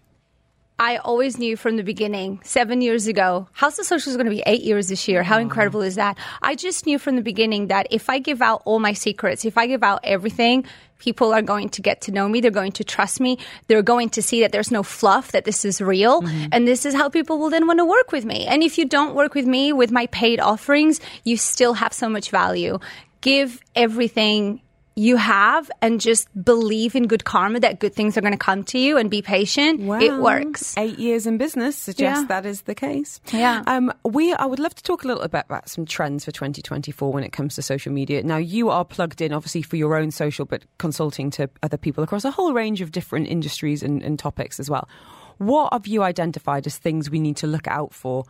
[0.81, 4.35] I always knew from the beginning, seven years ago, House of Social is going to
[4.35, 5.21] be eight years this year.
[5.21, 6.17] How incredible is that?
[6.41, 9.59] I just knew from the beginning that if I give out all my secrets, if
[9.59, 10.65] I give out everything,
[10.97, 12.41] people are going to get to know me.
[12.41, 13.37] They're going to trust me.
[13.67, 16.23] They're going to see that there's no fluff, that this is real.
[16.23, 16.45] Mm-hmm.
[16.51, 18.47] And this is how people will then want to work with me.
[18.47, 22.09] And if you don't work with me with my paid offerings, you still have so
[22.09, 22.79] much value.
[23.21, 24.61] Give everything
[24.95, 28.63] you have and just believe in good karma that good things are going to come
[28.65, 30.77] to you and be patient, it works.
[30.77, 32.27] Eight years in business suggests Yeah.
[32.27, 33.21] that is the case.
[33.31, 33.63] Yeah.
[33.67, 37.11] Um, we, I would love to talk a little bit about some trends for 2024
[37.13, 38.21] when it comes to social media.
[38.23, 42.03] Now, you are plugged in, obviously, for your own social, but consulting to other people
[42.03, 44.89] across a whole range of different industries and, and topics as well.
[45.37, 48.25] What have you identified as things we need to look out for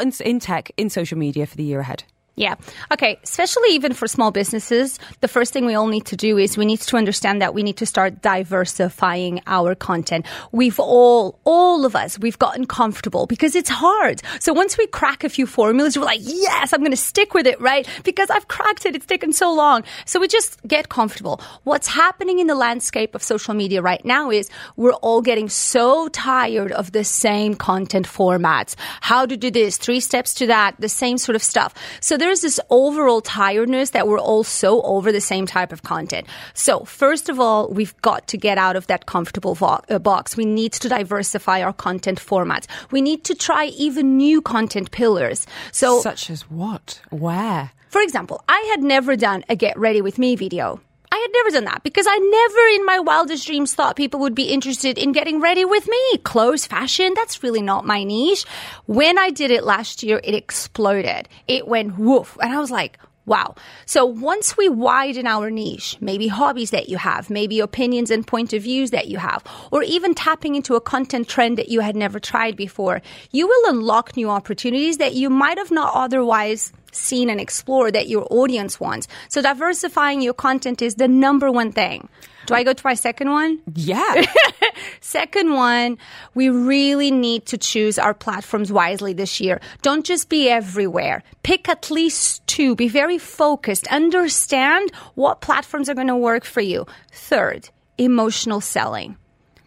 [0.00, 2.04] in, in tech, in social media for the year ahead?
[2.38, 2.56] Yeah.
[2.92, 3.18] Okay.
[3.22, 6.66] Especially even for small businesses, the first thing we all need to do is we
[6.66, 10.26] need to understand that we need to start diversifying our content.
[10.52, 14.20] We've all, all of us, we've gotten comfortable because it's hard.
[14.38, 17.46] So once we crack a few formulas, we're like, yes, I'm going to stick with
[17.46, 17.88] it, right?
[18.04, 18.94] Because I've cracked it.
[18.94, 19.82] It's taken so long.
[20.04, 21.40] So we just get comfortable.
[21.64, 26.08] What's happening in the landscape of social media right now is we're all getting so
[26.08, 28.74] tired of the same content formats.
[29.00, 31.72] How to do this, three steps to that, the same sort of stuff.
[32.00, 36.26] So there's this overall tiredness that we're all so over the same type of content.
[36.54, 40.36] So first of all, we've got to get out of that comfortable vo- uh, box.
[40.36, 42.66] We need to diversify our content formats.
[42.90, 45.46] We need to try even new content pillars.
[45.70, 47.00] So Such as what?
[47.10, 47.70] Where?
[47.90, 50.80] for example, I had never done a get ready with me video.
[51.10, 54.34] I had never done that because I never in my wildest dreams thought people would
[54.34, 56.18] be interested in getting ready with me.
[56.18, 58.44] Clothes, fashion, that's really not my niche.
[58.86, 61.28] When I did it last year, it exploded.
[61.48, 62.36] It went woof.
[62.40, 63.56] And I was like, Wow.
[63.86, 68.52] So once we widen our niche, maybe hobbies that you have, maybe opinions and point
[68.52, 69.42] of views that you have,
[69.72, 73.70] or even tapping into a content trend that you had never tried before, you will
[73.70, 78.80] unlock new opportunities that you might have not otherwise seen and explored that your audience
[78.80, 79.06] wants.
[79.28, 82.08] So diversifying your content is the number one thing.
[82.46, 83.60] Do I go to my second one?
[83.74, 84.24] Yeah.
[85.00, 85.98] Second one,
[86.34, 89.60] we really need to choose our platforms wisely this year.
[89.82, 91.24] Don't just be everywhere.
[91.42, 92.76] Pick at least two.
[92.76, 93.88] Be very focused.
[93.88, 96.86] Understand what platforms are going to work for you.
[97.10, 99.16] Third, emotional selling.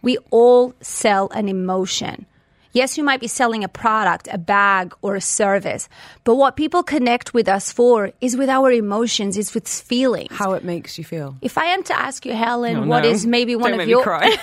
[0.00, 2.24] We all sell an emotion.
[2.72, 5.88] Yes, you might be selling a product, a bag, or a service,
[6.24, 10.28] but what people connect with us for is with our emotions, is with feelings.
[10.30, 11.36] How it makes you feel.
[11.42, 13.08] If I am to ask you, Helen, Oh, what no.
[13.10, 14.26] is maybe one Don't of make me your cry.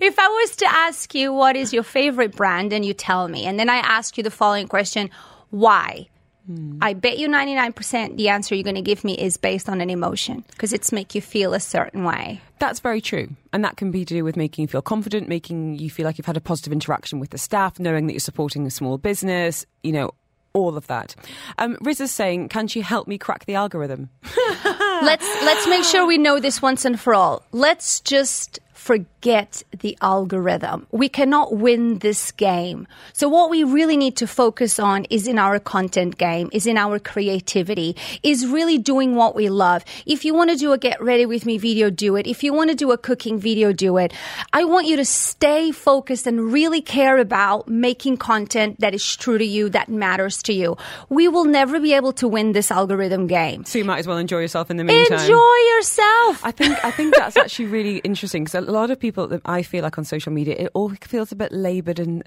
[0.00, 3.44] if I was to ask you what is your favorite brand and you tell me,
[3.44, 5.10] and then I ask you the following question,
[5.50, 6.08] why?
[6.48, 6.78] Hmm.
[6.80, 9.90] I bet you 99% the answer you're going to give me is based on an
[9.90, 12.40] emotion because it's make you feel a certain way.
[12.58, 13.28] That's very true.
[13.52, 16.16] And that can be to do with making you feel confident, making you feel like
[16.16, 19.66] you've had a positive interaction with the staff, knowing that you're supporting a small business,
[19.82, 20.12] you know,
[20.54, 21.14] all of that.
[21.58, 24.08] Um, Riz is saying, can she help me crack the algorithm?
[24.64, 27.44] let's let's make sure we know this once and for all.
[27.52, 28.58] Let's just
[28.88, 30.86] forget the algorithm.
[30.92, 32.88] We cannot win this game.
[33.12, 36.78] So what we really need to focus on is in our content game, is in
[36.78, 39.84] our creativity, is really doing what we love.
[40.06, 42.26] If you want to do a get ready with me video, do it.
[42.26, 44.14] If you want to do a cooking video, do it.
[44.54, 49.36] I want you to stay focused and really care about making content that is true
[49.36, 50.78] to you, that matters to you.
[51.10, 53.66] We will never be able to win this algorithm game.
[53.66, 55.20] So you might as well enjoy yourself in the meantime.
[55.20, 56.42] Enjoy yourself.
[56.42, 59.62] I think I think that's actually really interesting because a lot of people that I
[59.62, 62.22] feel like on social media, it all feels a bit laboured and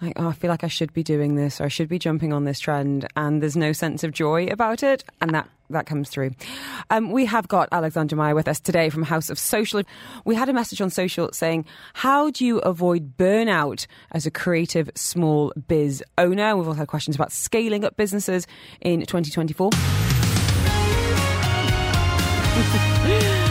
[0.00, 2.32] like, oh, I feel like I should be doing this or I should be jumping
[2.32, 5.48] on this trend, and there's no sense of joy about it, and that.
[5.72, 6.32] That comes through.
[6.90, 9.84] Um, we have got Alexandra Maia with us today from House of Social.
[10.24, 14.90] We had a message on social saying, How do you avoid burnout as a creative
[14.96, 16.56] small biz owner?
[16.56, 18.48] We've also had questions about scaling up businesses
[18.80, 19.70] in 2024.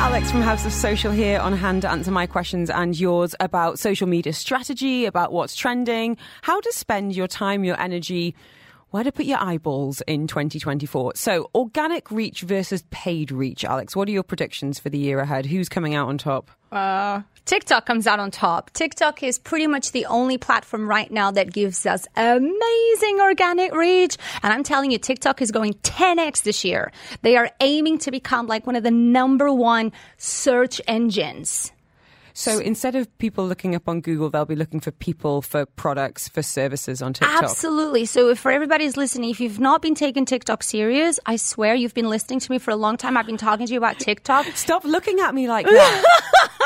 [0.00, 3.80] Alex from House of Social here on hand to answer my questions and yours about
[3.80, 8.36] social media strategy, about what's trending, how to spend your time, your energy,
[8.90, 11.14] where to put your eyeballs in 2024.
[11.16, 13.96] So, organic reach versus paid reach, Alex.
[13.96, 15.46] What are your predictions for the year ahead?
[15.46, 16.52] Who's coming out on top?
[16.70, 18.70] Uh, TikTok comes out on top.
[18.74, 24.18] TikTok is pretty much the only platform right now that gives us amazing organic reach.
[24.42, 26.92] And I'm telling you, TikTok is going 10x this year.
[27.22, 31.72] They are aiming to become like one of the number one search engines.
[32.38, 36.28] So, instead of people looking up on Google, they'll be looking for people, for products,
[36.28, 37.42] for services on TikTok.
[37.42, 38.04] Absolutely.
[38.04, 41.74] So, if for everybody who's listening, if you've not been taking TikTok serious, I swear
[41.74, 43.16] you've been listening to me for a long time.
[43.16, 44.46] I've been talking to you about TikTok.
[44.54, 46.04] Stop looking at me like that.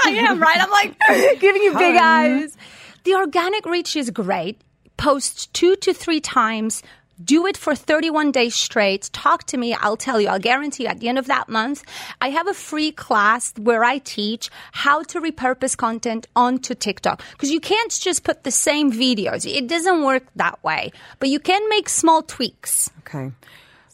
[0.04, 0.58] I am, right?
[0.60, 0.94] I'm like
[1.40, 2.42] giving you big Helen.
[2.42, 2.56] eyes.
[3.04, 4.60] The organic reach is great.
[4.98, 6.82] Post two to three times.
[7.22, 9.10] Do it for 31 days straight.
[9.12, 9.74] Talk to me.
[9.74, 10.28] I'll tell you.
[10.28, 11.84] I'll guarantee you at the end of that month,
[12.20, 17.22] I have a free class where I teach how to repurpose content onto TikTok.
[17.32, 19.46] Because you can't just put the same videos.
[19.46, 20.92] It doesn't work that way.
[21.18, 22.90] But you can make small tweaks.
[23.00, 23.32] Okay.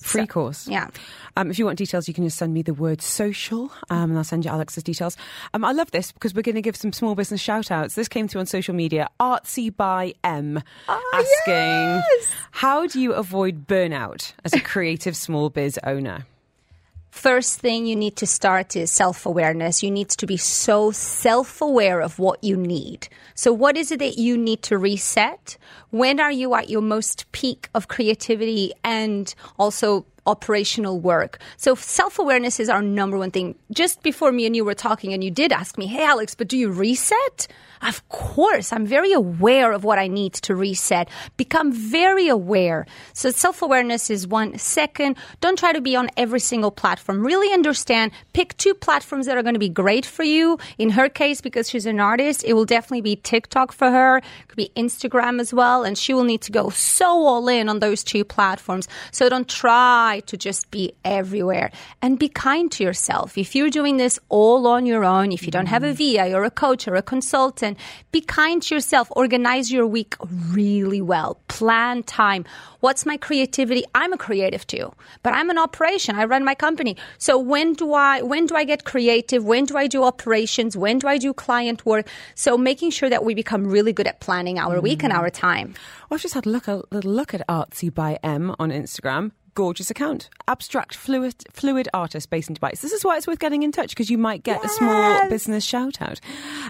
[0.09, 0.67] Free So- course.
[0.69, 0.89] Yeah.
[1.37, 4.19] Um, if you want details, you can just send me the word social um, and
[4.19, 5.17] I'll send you Alex's details.
[5.55, 7.95] Um, I love this because we're going to give some small business shout outs.
[7.95, 9.09] This came through on social media.
[9.21, 12.03] Artsy by M asking,
[12.51, 16.27] How do you avoid burnout as a creative small biz owner?
[17.19, 19.83] First thing you need to start is self awareness.
[19.83, 23.09] You need to be so self aware of what you need.
[23.35, 25.59] So, what is it that you need to reset?
[25.91, 31.39] When are you at your most peak of creativity and also operational work?
[31.57, 33.57] So, self awareness is our number one thing.
[33.73, 36.49] Just before me and you were talking, and you did ask me, Hey, Alex, but
[36.49, 37.49] do you reset?
[37.83, 41.09] Of course, I'm very aware of what I need to reset.
[41.37, 42.87] Become very aware.
[43.13, 44.59] So self awareness is one.
[44.59, 47.25] Second, don't try to be on every single platform.
[47.25, 48.13] Really understand.
[48.33, 50.59] Pick two platforms that are going to be great for you.
[50.79, 54.19] In her case, because she's an artist, it will definitely be TikTok for her.
[54.19, 55.85] It could be Instagram as well.
[55.85, 58.89] And she will need to go so all in on those two platforms.
[59.13, 61.71] So don't try to just be everywhere
[62.03, 63.39] and be kind to yourself.
[63.39, 66.45] If you're doing this all on your own, if you don't have a VA or
[66.45, 67.79] a coach or a consultant,
[68.13, 69.09] be kind to yourself.
[69.13, 70.15] Organize your week
[70.51, 71.41] really well.
[71.49, 72.45] Plan time.
[72.81, 73.85] What's my creativity?
[73.95, 76.17] I'm a creative too, but I'm an operation.
[76.17, 76.97] I run my company.
[77.19, 79.45] So when do I, when do I get creative?
[79.45, 80.77] When do I do operations?
[80.77, 82.07] When do I do client work?
[82.35, 85.19] So making sure that we become really good at planning our week and mm.
[85.19, 85.75] our time.
[86.09, 89.33] Well, I've just had a look, a little look at Artsy by M on Instagram.
[89.59, 90.31] Gorgeous account.
[90.47, 92.77] Abstract, fluid, fluid artist based in Dubai.
[92.77, 95.29] So this is why it's worth getting in touch because you might get a small
[95.29, 96.21] business shout out.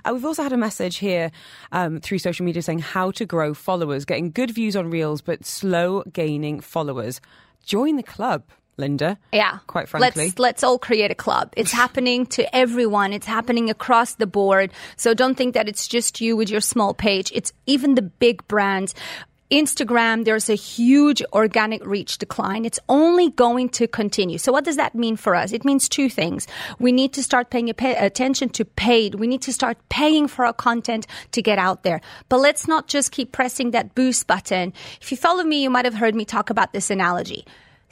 [0.06, 1.30] Uh, we've also had a message here
[1.70, 5.44] um, through social media saying how to grow followers, getting good views on reels, but
[5.44, 7.20] slow gaining followers.
[7.62, 8.44] Join the club,
[8.78, 9.18] Linda.
[9.34, 9.58] Yeah.
[9.66, 10.28] Quite frankly.
[10.28, 11.52] Let's let's all create a club.
[11.58, 13.12] It's happening to everyone.
[13.12, 14.72] It's happening across the board.
[14.96, 17.30] So don't think that it's just you with your small page.
[17.34, 18.94] It's even the big brands.
[19.50, 22.66] Instagram, there's a huge organic reach decline.
[22.66, 24.36] It's only going to continue.
[24.36, 25.52] So what does that mean for us?
[25.52, 26.46] It means two things.
[26.78, 29.14] We need to start paying attention to paid.
[29.14, 32.02] We need to start paying for our content to get out there.
[32.28, 34.74] But let's not just keep pressing that boost button.
[35.00, 37.46] If you follow me, you might have heard me talk about this analogy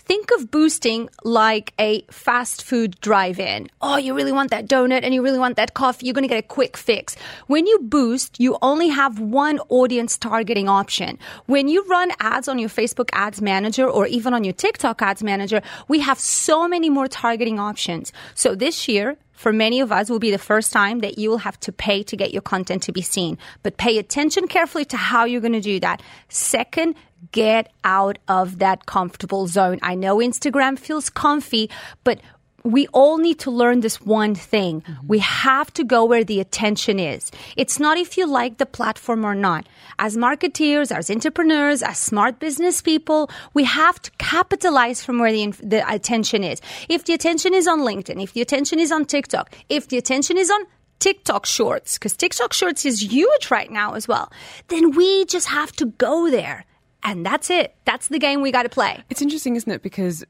[0.06, 3.68] think of boosting like a fast food drive in.
[3.82, 6.06] Oh, you really want that donut and you really want that coffee.
[6.06, 7.16] You're going to get a quick fix.
[7.48, 11.18] When you boost, you only have one audience targeting option.
[11.46, 15.22] When you run ads on your Facebook ads manager or even on your TikTok ads
[15.22, 18.12] manager, we have so many more targeting options.
[18.34, 21.38] So this year, for many of us will be the first time that you will
[21.38, 23.36] have to pay to get your content to be seen.
[23.62, 26.02] But pay attention carefully to how you're going to do that.
[26.28, 26.94] Second,
[27.32, 29.78] get out of that comfortable zone.
[29.82, 31.70] I know Instagram feels comfy,
[32.04, 32.20] but
[32.66, 34.80] we all need to learn this one thing.
[34.80, 35.06] Mm-hmm.
[35.06, 37.30] We have to go where the attention is.
[37.56, 39.68] It's not if you like the platform or not.
[39.98, 45.52] As marketeers, as entrepreneurs, as smart business people, we have to capitalize from where the,
[45.62, 46.60] the attention is.
[46.88, 50.36] If the attention is on LinkedIn, if the attention is on TikTok, if the attention
[50.36, 50.62] is on
[50.98, 54.32] TikTok shorts, because TikTok shorts is huge right now as well,
[54.68, 56.64] then we just have to go there.
[57.06, 57.74] And that's it.
[57.84, 59.02] That's the game we got to play.
[59.08, 59.82] It's interesting, isn't it?
[59.82, 60.24] Because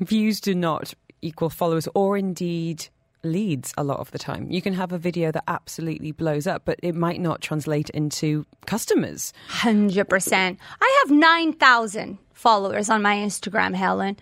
[0.00, 2.88] views do not equal followers or indeed
[3.22, 4.50] leads a lot of the time.
[4.50, 8.44] You can have a video that absolutely blows up, but it might not translate into
[8.66, 9.32] customers.
[9.50, 10.56] 100%.
[10.80, 14.16] I have 9,000 followers on my Instagram, Helen,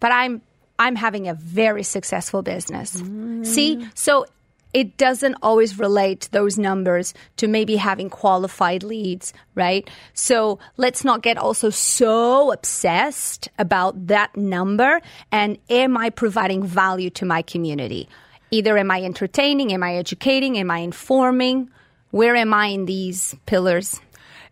[0.00, 0.42] but I'm
[0.78, 3.02] I'm having a very successful business.
[3.42, 3.84] See?
[3.94, 4.26] So
[4.72, 9.88] it doesn't always relate those numbers to maybe having qualified leads, right?
[10.14, 15.00] So let's not get also so obsessed about that number
[15.32, 18.08] and am I providing value to my community?
[18.50, 21.70] Either am I entertaining, am I educating, am I informing?
[22.10, 24.00] Where am I in these pillars?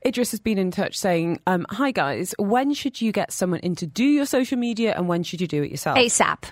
[0.06, 3.74] Idris has been in touch saying, um, Hi guys, when should you get someone in
[3.74, 5.98] to do your social media and when should you do it yourself?
[5.98, 6.42] ASAP.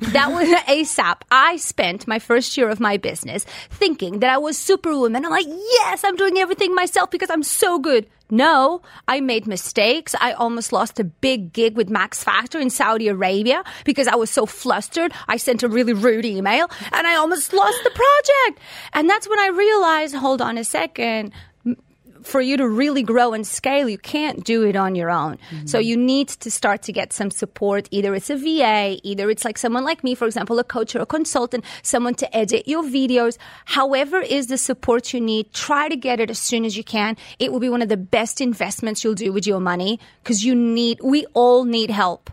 [0.12, 1.20] that was ASAP.
[1.30, 5.24] I spent my first year of my business thinking that I was superwoman.
[5.24, 8.08] I'm like, yes, I'm doing everything myself because I'm so good.
[8.30, 10.16] No, I made mistakes.
[10.20, 14.30] I almost lost a big gig with Max Factor in Saudi Arabia because I was
[14.30, 15.12] so flustered.
[15.28, 18.60] I sent a really rude email and I almost lost the project.
[18.92, 21.32] And that's when I realized, hold on a second
[22.26, 25.38] for you to really grow and scale, you can't do it on your own.
[25.50, 25.66] Mm-hmm.
[25.66, 27.88] So you need to start to get some support.
[27.92, 31.00] Either it's a VA, either it's like someone like me, for example, a coach or
[31.00, 33.38] a consultant, someone to edit your videos.
[33.64, 37.16] However is the support you need, try to get it as soon as you can.
[37.38, 40.54] It will be one of the best investments you'll do with your money because you
[40.56, 42.30] need, we all need help.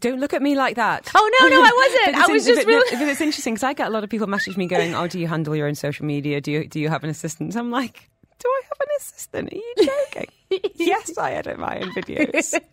[0.00, 1.08] Don't look at me like that.
[1.14, 2.28] Oh, no, no, I wasn't.
[2.28, 4.26] I was just but- really- but it's interesting because I get a lot of people
[4.26, 6.40] message me going, "Oh, do you handle your own social media?
[6.40, 9.52] Do you do you have an assistant?" I'm like, "Do I have an assistant?
[9.52, 10.35] Are you joking?"
[10.74, 12.54] yes, I edit my own videos.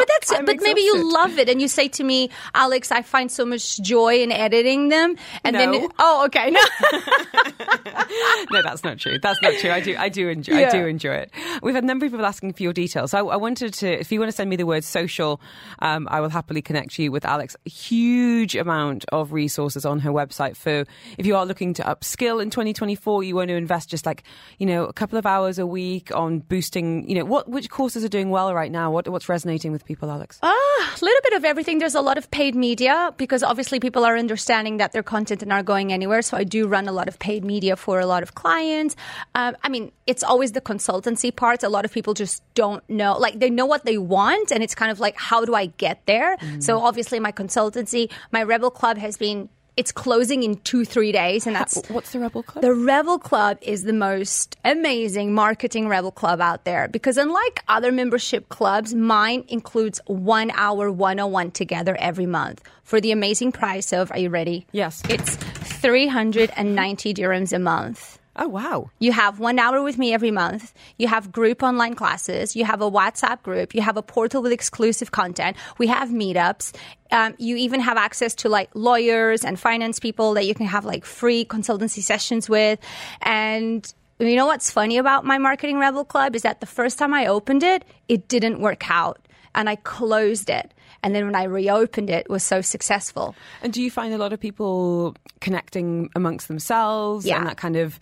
[0.00, 3.02] But that's I'm but maybe you love it and you say to me, Alex, I
[3.02, 5.16] find so much joy in editing them.
[5.44, 5.84] And then No.
[5.84, 6.50] it- oh okay.
[6.50, 6.60] No.
[8.50, 9.18] no, that's not true.
[9.20, 9.70] That's not true.
[9.70, 11.30] I do, I do enjoy, I do enjoy it.
[11.62, 13.10] We've had a number of people asking for your details.
[13.12, 15.40] So I, I wanted to, if you want to send me the word social,
[15.80, 17.56] um, I will happily connect you with Alex.
[17.66, 20.84] A huge amount of resources on her website for
[21.18, 23.22] if you are looking to upskill in 2024.
[23.22, 24.22] You want to invest just like
[24.58, 27.08] you know a couple of hours a week on boosting.
[27.08, 28.90] You know what which courses are doing well right now.
[28.90, 30.38] What what's resonating with people, Alex?
[30.42, 31.78] Ah, a little bit of everything.
[31.78, 35.48] There's a lot of paid media because obviously people are understanding that their content is
[35.48, 36.22] not going anywhere.
[36.22, 38.96] So I do run a lot of paid media for a lot of clients.
[39.34, 41.62] Um, I mean, it's always the consultancy part.
[41.62, 43.18] A lot of people just don't know.
[43.18, 46.04] Like they know what they want, and it's kind of like, how do I get
[46.06, 46.36] there?
[46.60, 49.48] So obviously, my consultancy, my Rebel Club has been.
[49.80, 52.60] It's closing in two, three days, and that's What's the Rebel Club?
[52.60, 57.90] the Rebel Club is the most amazing marketing Rebel Club out there because, unlike other
[57.90, 64.10] membership clubs, mine includes one hour 101 together every month for the amazing price of,
[64.12, 64.66] are you ready?
[64.72, 65.02] Yes.
[65.08, 68.18] It's 390 dirhams a month.
[68.36, 68.90] Oh wow.
[68.98, 70.72] You have one hour with me every month.
[70.98, 72.54] You have group online classes.
[72.56, 73.74] You have a WhatsApp group.
[73.74, 75.56] You have a portal with exclusive content.
[75.78, 76.74] We have meetups.
[77.10, 80.84] Um, you even have access to like lawyers and finance people that you can have
[80.84, 82.78] like free consultancy sessions with.
[83.22, 87.12] And you know what's funny about my Marketing Rebel Club is that the first time
[87.14, 90.72] I opened it, it didn't work out and I closed it.
[91.02, 93.34] And then when I reopened it, it was so successful.
[93.62, 97.38] And do you find a lot of people connecting amongst themselves Yeah.
[97.38, 97.98] and that kind of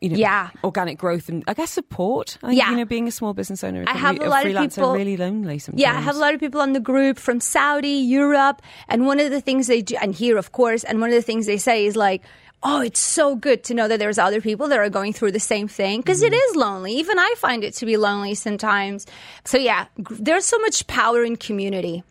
[0.00, 0.50] you know Yeah.
[0.64, 2.38] organic growth and I guess support?
[2.42, 2.70] I think, Yeah.
[2.70, 5.16] you know, being a small business owner, I have be- a lot of people- really
[5.16, 5.80] lonely sometimes.
[5.80, 9.20] Yeah, I have a lot of people on the group from Saudi, Europe, and one
[9.20, 11.58] of the things they do, and here, of course, and one of the things they
[11.58, 12.22] say is like,
[12.62, 15.40] oh, it's so good to know that there's other people that are going through the
[15.40, 16.34] same thing because mm-hmm.
[16.34, 16.92] is lonely.
[16.92, 19.06] Even I find it to be lonely sometimes.
[19.44, 22.04] So yeah, there's so much power in community.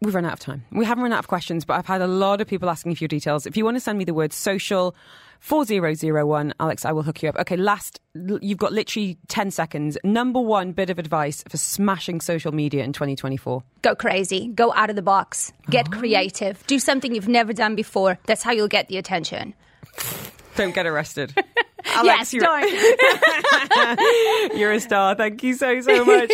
[0.00, 0.64] We've run out of time.
[0.70, 3.04] We haven't run out of questions, but I've had a lot of people asking for
[3.04, 3.46] your details.
[3.46, 4.94] If you want to send me the word social,
[5.40, 7.36] 4001, Alex, I will hook you up.
[7.36, 9.96] Okay, last, you've got literally 10 seconds.
[10.04, 13.62] Number one bit of advice for smashing social media in 2024.
[13.82, 18.18] Go crazy, go out of the box, get creative, do something you've never done before.
[18.26, 19.54] That's how you'll get the attention.
[20.56, 21.32] Don't get arrested.
[22.02, 22.68] yes, you're, don't.
[24.58, 25.14] you're a star.
[25.14, 26.30] Thank you so, so much.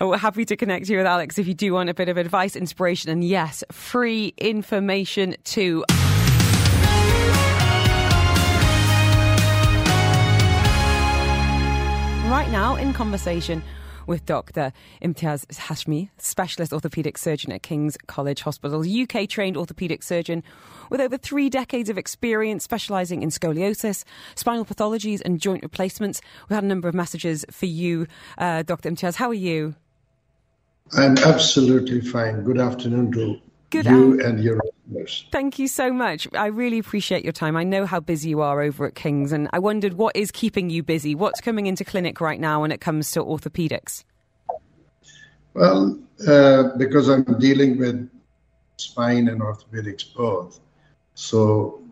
[0.00, 2.16] Oh, We're happy to connect you with Alex if you do want a bit of
[2.16, 5.84] advice, inspiration, and yes, free information too.
[12.26, 13.62] Right now, in conversation
[14.08, 14.72] with Dr.
[15.00, 20.42] Imtiaz Hashmi, specialist orthopaedic surgeon at King's College Hospital, UK trained orthopaedic surgeon
[20.90, 24.02] with over three decades of experience specialising in scoliosis,
[24.34, 26.20] spinal pathologies, and joint replacements.
[26.48, 28.08] We had a number of messages for you,
[28.38, 28.90] uh, Dr.
[28.90, 29.14] Imtiaz.
[29.14, 29.76] How are you?
[30.94, 32.42] I'm absolutely fine.
[32.42, 33.40] Good afternoon to
[33.70, 35.26] Good you and your listeners.
[35.32, 36.28] Thank you so much.
[36.34, 37.56] I really appreciate your time.
[37.56, 40.70] I know how busy you are over at King's, and I wondered what is keeping
[40.70, 41.14] you busy?
[41.14, 44.04] What's coming into clinic right now when it comes to orthopaedics?
[45.54, 45.98] Well,
[46.28, 48.08] uh, because I'm dealing with
[48.76, 50.60] spine and orthopedics both,
[51.14, 51.82] so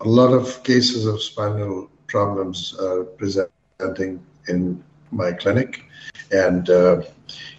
[0.00, 5.84] a lot of cases of spinal problems are presenting in my clinic,
[6.30, 7.02] and uh,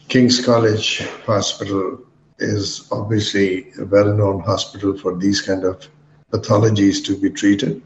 [0.10, 2.00] King's College Hospital
[2.40, 5.88] is obviously a well-known hospital for these kind of
[6.32, 7.82] pathologies to be treated,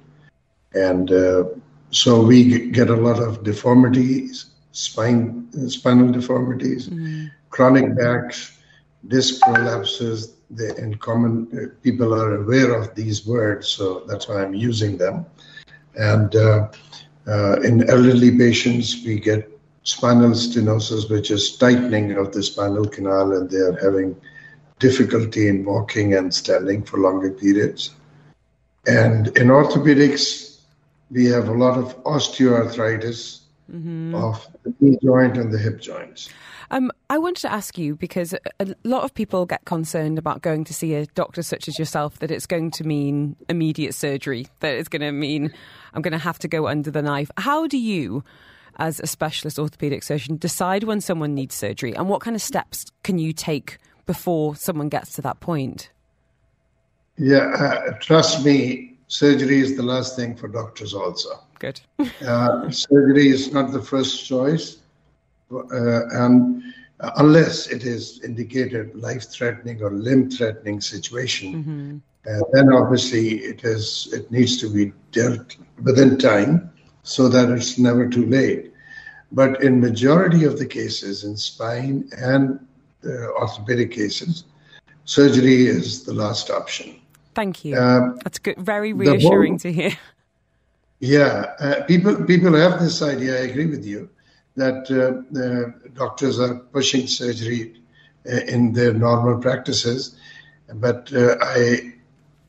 [0.73, 1.43] and uh,
[1.91, 6.89] so we get a lot of deformities, spine spinal deformities,
[7.49, 8.57] chronic backs,
[9.07, 10.33] disc prolapses.
[10.49, 14.97] They, in common, uh, people are aware of these words, so that's why I'm using
[14.97, 15.25] them.
[15.95, 16.69] And uh,
[17.27, 19.49] uh, in elderly patients, we get
[19.83, 24.15] spinal stenosis, which is tightening of the spinal canal, and they are having
[24.79, 27.91] difficulty in walking and standing for longer periods.
[28.85, 30.59] And in orthopedics,
[31.11, 36.29] we have a lot of osteoarthritis of the knee joint and the hip joints.
[36.69, 40.65] Um, I wanted to ask you because a lot of people get concerned about going
[40.65, 44.75] to see a doctor such as yourself that it's going to mean immediate surgery, that
[44.75, 45.53] it's going to mean
[45.93, 47.31] I'm going to have to go under the knife.
[47.37, 48.23] How do you,
[48.77, 52.85] as a specialist orthopedic surgeon, decide when someone needs surgery and what kind of steps
[53.03, 53.77] can you take
[54.07, 55.91] before someone gets to that point?
[57.17, 61.29] Yeah, uh, trust me, surgery is the last thing for doctors also.
[61.59, 61.79] Good.
[62.25, 64.77] Uh, surgery is not the first choice,
[65.51, 65.61] uh,
[66.23, 66.63] and
[66.99, 74.29] uh, unless it is indicated life-threatening or limb-threatening situation, uh, then obviously it is it
[74.31, 76.69] needs to be dealt within time
[77.03, 78.73] so that it's never too late.
[79.31, 82.59] But in majority of the cases, in spine and
[83.39, 84.43] orthopedic cases,
[85.05, 86.95] surgery is the last option.
[87.35, 87.77] Thank you.
[87.77, 88.57] Um, That's good.
[88.57, 89.97] Very reassuring whole, to hear.
[90.99, 93.35] Yeah, uh, people people have this idea.
[93.35, 94.09] I agree with you
[94.55, 97.79] that uh, doctors are pushing surgery
[98.25, 100.17] uh, in their normal practices,
[100.73, 101.93] but uh, I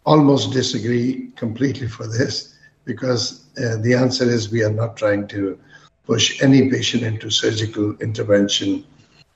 [0.06, 2.56] almost disagree completely for this
[2.86, 5.58] because uh, the answer is we are not trying to
[6.06, 8.82] push any patient into surgical intervention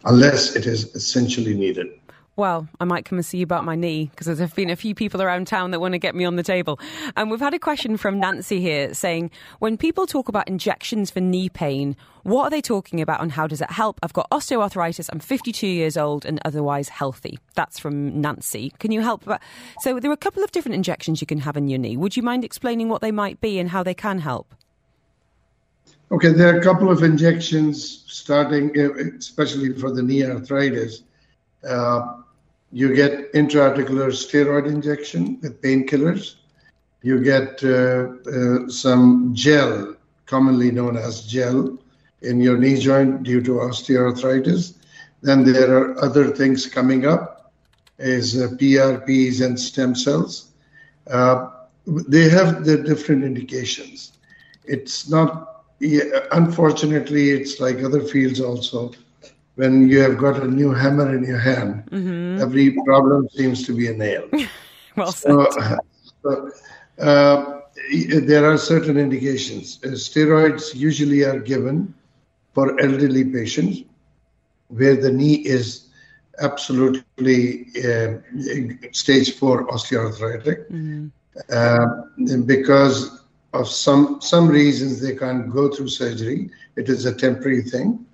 [0.05, 1.89] unless it is essentially needed
[2.35, 4.95] well, I might come and see you about my knee because there's been a few
[4.95, 6.81] people around town that want to get me on the table.
[7.15, 11.21] And we've had a question from Nancy here saying, when people talk about injections for
[11.21, 14.01] knee pain, what are they talking about and how does it help?
[14.03, 17.39] I've got osteoarthritis, I'm 52 years old and otherwise healthy.
[17.55, 18.73] That's from Nancy.
[18.79, 19.25] Can you help?
[19.81, 21.99] So there are a couple of different injections you can have in your knee.
[21.99, 24.55] Would you mind explaining what they might be and how they can help?
[26.13, 28.79] Okay, there are a couple of injections starting,
[29.19, 31.05] especially for the knee arthritis.
[31.67, 32.19] Uh,
[32.71, 36.35] you get intraarticular steroid injection with painkillers.
[37.01, 39.97] You get uh, uh, some gel,
[40.27, 41.79] commonly known as gel,
[42.21, 44.75] in your knee joint due to osteoarthritis.
[45.23, 47.53] Then there are other things coming up,
[47.99, 50.51] is uh, PRPs and stem cells.
[51.11, 51.49] Uh,
[51.87, 54.13] they have the different indications.
[54.65, 55.52] It's not,
[56.33, 58.93] unfortunately, it's like other fields also
[59.57, 62.41] when you have got a new hammer in your hand, mm-hmm.
[62.41, 64.29] every problem seems to be a nail.
[64.97, 65.47] well so,
[66.23, 66.51] so
[66.99, 67.61] uh,
[68.23, 69.79] there are certain indications.
[69.85, 71.95] Uh, steroids usually are given
[72.55, 73.83] for elderly patients
[74.69, 75.89] where the knee is
[76.41, 78.15] absolutely uh,
[78.93, 80.71] stage four osteoarthritic.
[80.71, 81.09] Mm-hmm.
[81.51, 83.22] Uh, because
[83.53, 86.51] of some some reasons they can't go through surgery.
[86.77, 88.07] It is a temporary thing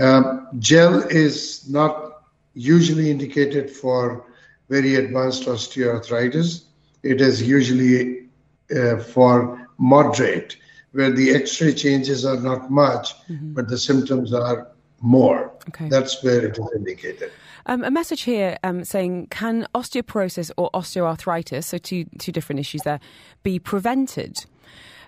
[0.00, 2.22] um, gel is not
[2.54, 4.24] usually indicated for
[4.68, 6.64] very advanced osteoarthritis.
[7.02, 8.28] It is usually
[8.74, 10.56] uh, for moderate,
[10.92, 13.52] where the X-ray changes are not much, mm-hmm.
[13.54, 14.68] but the symptoms are
[15.00, 15.52] more.
[15.68, 15.88] Okay.
[15.88, 17.32] That's where it is indicated.
[17.66, 22.82] Um, a message here um, saying, can osteoporosis or osteoarthritis, so two two different issues
[22.82, 23.00] there,
[23.42, 24.46] be prevented?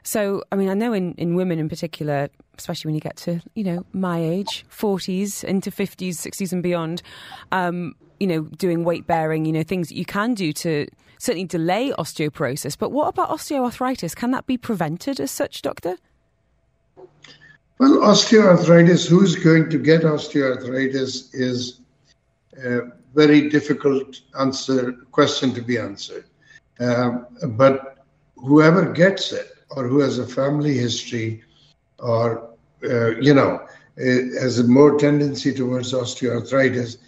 [0.05, 2.29] So, I mean, I know in, in women in particular,
[2.59, 7.03] especially when you get to, you know, my age, 40s into 50s, 60s and beyond,
[7.53, 10.87] um, you know, doing weight bearing, you know, things that you can do to
[11.19, 12.77] certainly delay osteoporosis.
[12.77, 14.17] But what about osteoarthritis?
[14.17, 15.97] Can that be prevented as such, doctor?
[17.79, 21.81] Well, osteoarthritis, who's going to get osteoarthritis is
[22.65, 22.81] a
[23.15, 26.25] very difficult answer question to be answered.
[26.81, 28.05] Uh, but
[28.37, 31.43] whoever gets it or who has a family history
[31.99, 32.51] or,
[32.85, 33.61] uh, you know,
[33.97, 36.99] has a more tendency towards osteoarthritis,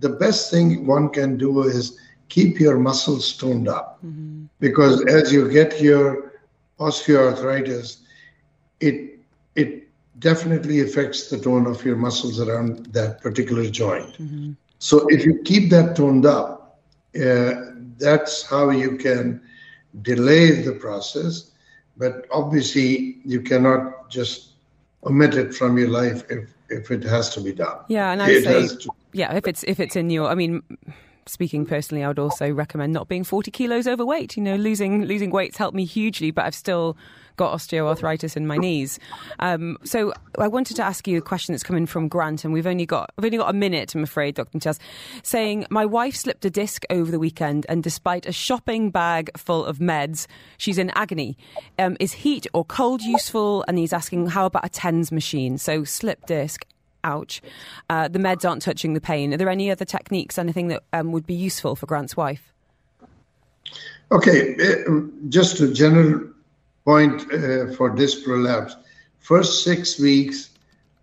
[0.00, 1.98] the best thing one can do is
[2.28, 3.98] keep your muscles toned up.
[4.04, 4.44] Mm-hmm.
[4.58, 6.32] Because as you get your
[6.78, 7.98] osteoarthritis,
[8.80, 9.18] it,
[9.54, 14.14] it definitely affects the tone of your muscles around that particular joint.
[14.18, 14.52] Mm-hmm.
[14.78, 16.80] So if you keep that toned up,
[17.14, 17.52] uh,
[17.98, 19.40] that's how you can
[20.00, 21.51] delay the process
[21.96, 24.50] but obviously, you cannot just
[25.04, 27.78] omit it from your life if, if it has to be done.
[27.88, 30.62] Yeah, and I say, to- yeah, if it's if it's in your, I mean,
[31.26, 34.36] speaking personally, I would also recommend not being 40 kilos overweight.
[34.36, 36.96] You know, losing losing weight's helped me hugely, but I've still
[37.42, 39.00] got osteoarthritis in my knees.
[39.40, 42.68] Um, so I wanted to ask you a question that's coming from Grant, and we've
[42.68, 44.58] only got I've only got a minute, I'm afraid, Dr.
[44.58, 44.78] Chaz,
[45.24, 49.64] saying my wife slipped a disc over the weekend, and despite a shopping bag full
[49.64, 50.26] of meds,
[50.56, 51.36] she's in agony.
[51.80, 53.64] Um, is heat or cold useful?
[53.66, 55.58] And he's asking, how about a TENS machine?
[55.58, 56.64] So slip disc
[57.04, 57.42] ouch,
[57.90, 59.34] uh, the meds aren't touching the pain.
[59.34, 62.52] Are there any other techniques, anything that um, would be useful for Grant's wife?
[64.12, 66.31] Okay, uh, just a general
[66.84, 68.76] point uh, for disc prolapse.
[69.20, 70.50] First six weeks,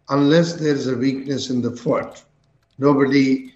[0.10, 2.24] unless there is a weakness in the foot,
[2.78, 3.54] nobody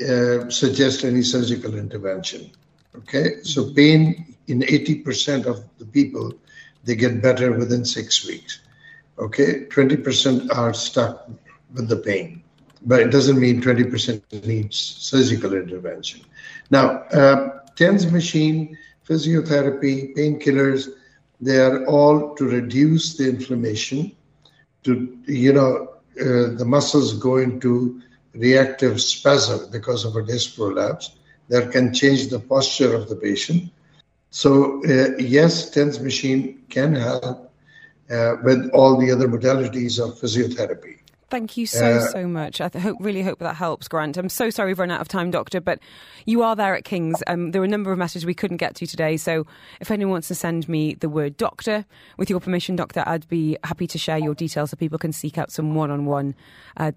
[0.00, 2.50] uh, suggests any surgical intervention.
[2.96, 6.32] Okay, so pain in 80% of the people,
[6.84, 8.60] they get better within six weeks.
[9.18, 11.28] Okay, 20% are stuck
[11.72, 12.42] with the pain,
[12.82, 16.20] but it doesn't mean 20% needs surgical intervention.
[16.70, 18.76] Now, uh, TENS machine,
[19.08, 20.88] physiotherapy, painkillers,
[21.44, 24.16] they are all to reduce the inflammation,
[24.84, 25.88] to, you know,
[26.20, 28.00] uh, the muscles go into
[28.34, 31.16] reactive spasm because of a disc prolapse
[31.48, 33.70] that can change the posture of the patient.
[34.30, 37.52] So, uh, yes, TENS machine can help
[38.10, 41.03] uh, with all the other modalities of physiotherapy.
[41.34, 42.60] Thank you so, uh, so much.
[42.60, 44.16] I hope, really hope that helps, Grant.
[44.16, 45.80] I'm so sorry we've run out of time, Doctor, but
[46.26, 47.24] you are there at King's.
[47.26, 49.44] Um, there were a number of messages we couldn't get to today, so
[49.80, 51.84] if anyone wants to send me the word doctor,
[52.18, 55.36] with your permission, Doctor, I'd be happy to share your details so people can seek
[55.36, 56.36] out some one on one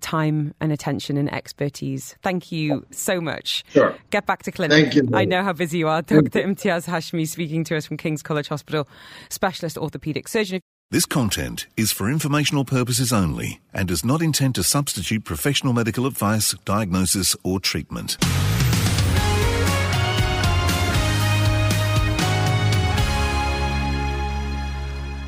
[0.01, 2.15] time and attention and expertise.
[2.21, 3.63] Thank you so much.
[3.69, 3.95] Sure.
[4.11, 4.93] Get back to clinic.
[4.93, 5.09] Thank you.
[5.17, 6.01] I know how busy you are.
[6.03, 6.43] Dr.
[6.43, 8.87] Imtiaz Hashmi speaking to us from King's College Hospital,
[9.29, 10.61] specialist orthopaedic surgeon.
[10.89, 16.05] This content is for informational purposes only and does not intend to substitute professional medical
[16.05, 18.15] advice, diagnosis, or treatment.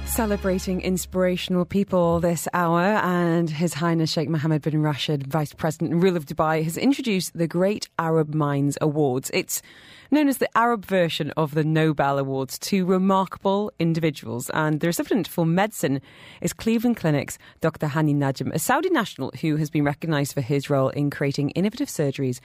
[0.05, 6.01] Celebrating inspirational people this hour, and His Highness Sheikh Mohammed bin Rashid, Vice President and
[6.01, 9.30] Ruler of Dubai, has introduced the Great Arab Minds Awards.
[9.34, 9.62] It's
[10.12, 14.49] known as the Arab version of the Nobel Awards to remarkable individuals.
[14.51, 16.01] And the recipient for medicine
[16.41, 17.88] is Cleveland Clinic's Dr.
[17.88, 21.88] Hani Najm, a Saudi national who has been recognised for his role in creating innovative
[21.88, 22.39] surgeries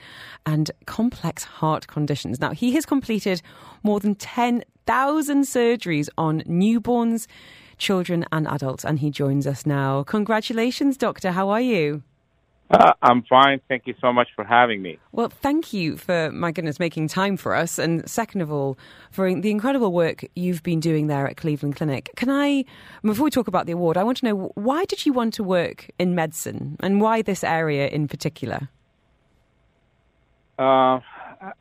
[0.45, 2.39] and complex heart conditions.
[2.39, 3.41] Now, he has completed
[3.83, 7.27] more than 10,000 surgeries on newborns,
[7.77, 10.03] children, and adults, and he joins us now.
[10.03, 11.31] Congratulations, Doctor.
[11.31, 12.03] How are you?
[12.69, 13.61] Uh, I'm fine.
[13.67, 14.97] Thank you so much for having me.
[15.11, 17.77] Well, thank you for, my goodness, making time for us.
[17.77, 18.77] And second of all,
[19.11, 22.09] for the incredible work you've been doing there at Cleveland Clinic.
[22.15, 22.65] Can I,
[23.03, 25.43] before we talk about the award, I want to know why did you want to
[25.43, 28.67] work in medicine and why this area in particular?
[30.57, 31.01] Uh,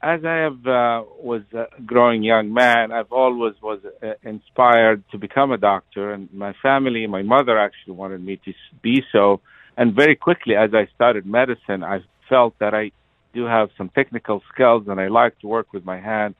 [0.00, 5.18] as I have, uh, was a growing young man, I've always was uh, inspired to
[5.18, 6.12] become a doctor.
[6.12, 9.42] And my family, my mother actually wanted me to be so
[9.76, 12.92] and very quickly, as I started medicine, I felt that I
[13.32, 16.36] do have some technical skills and I like to work with my hands.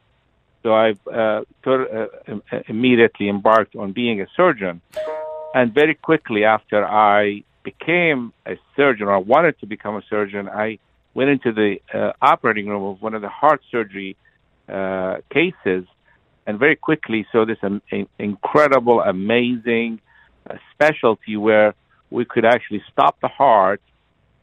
[0.62, 2.06] So I uh, uh,
[2.68, 4.80] immediately embarked on being a surgeon.
[5.54, 10.78] And very quickly after I became a surgeon, or wanted to become a surgeon, I
[11.12, 14.16] went into the uh, operating room of one of the heart surgery
[14.68, 15.84] uh, cases,
[16.46, 17.82] and very quickly saw this um,
[18.18, 20.00] incredible, amazing
[20.48, 21.74] uh, specialty where
[22.14, 23.82] we could actually stop the heart,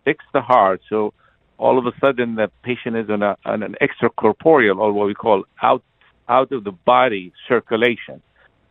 [0.04, 0.82] fix the heart.
[0.90, 1.14] So
[1.58, 5.14] all of a sudden the patient is on, a, on an extracorporeal or what we
[5.14, 5.84] call out
[6.28, 8.22] out of the body circulation.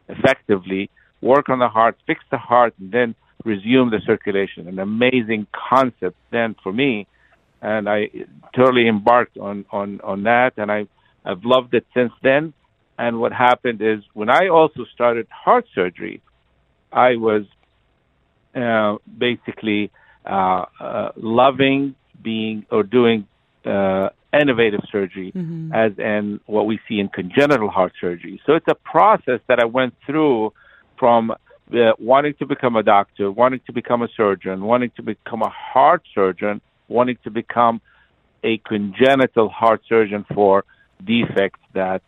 [0.09, 0.91] Effectively,
[1.21, 4.67] work on the heart, fix the heart, and then resume the circulation.
[4.69, 7.07] An amazing concept then for me,
[7.61, 8.11] and I
[8.55, 10.81] totally embarked on on on that, and I
[11.25, 12.53] I've loved it since then.
[12.99, 16.21] And what happened is when I also started heart surgery,
[16.93, 17.45] I was
[18.55, 19.91] uh, basically
[20.25, 23.27] uh, uh, loving being or doing
[23.65, 25.73] uh, innovative surgery mm-hmm.
[25.73, 28.41] as in what we see in congenital heart surgery.
[28.47, 30.53] So it's a process that I went through
[30.99, 35.43] from uh, wanting to become a doctor, wanting to become a surgeon, wanting to become
[35.43, 37.81] a heart surgeon, wanting to become
[38.43, 40.65] a congenital heart surgeon for
[41.05, 42.03] defects that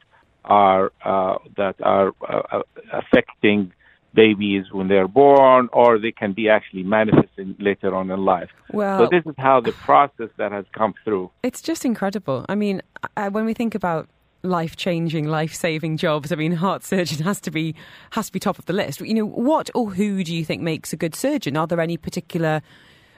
[0.44, 2.62] are uh, that are uh,
[2.92, 3.72] affecting
[4.14, 8.50] babies when they're born, or they can be actually manifesting later on in life.
[8.72, 11.30] Well, so this is how the process that has come through.
[11.42, 12.44] It's just incredible.
[12.48, 12.82] I mean,
[13.16, 14.08] when we think about
[14.42, 16.32] life changing, life saving jobs.
[16.32, 17.74] I mean, heart surgeon has to be
[18.10, 19.00] has to be top of the list.
[19.00, 21.56] You know, what or who do you think makes a good surgeon?
[21.56, 22.62] Are there any particular?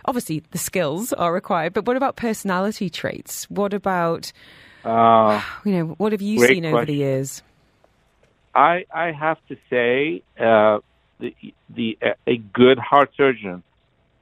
[0.07, 3.49] Obviously, the skills are required, but what about personality traits?
[3.49, 4.33] What about
[4.85, 5.87] uh, you know?
[5.97, 7.43] What have you seen over the years?
[8.55, 10.79] I I have to say uh,
[11.21, 11.35] the
[11.71, 13.63] the a good heart surgeon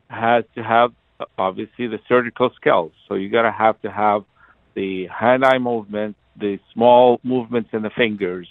[0.08, 0.92] has to have
[1.38, 2.92] obviously the surgical skills.
[3.08, 4.24] So you got to have to have
[4.74, 8.48] the hand-eye movement, the small movements in the fingers.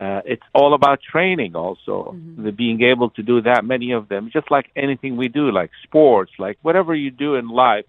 [0.00, 2.44] Uh, it's all about training, also mm-hmm.
[2.44, 4.30] the being able to do that many of them.
[4.32, 7.84] Just like anything we do, like sports, like whatever you do in life,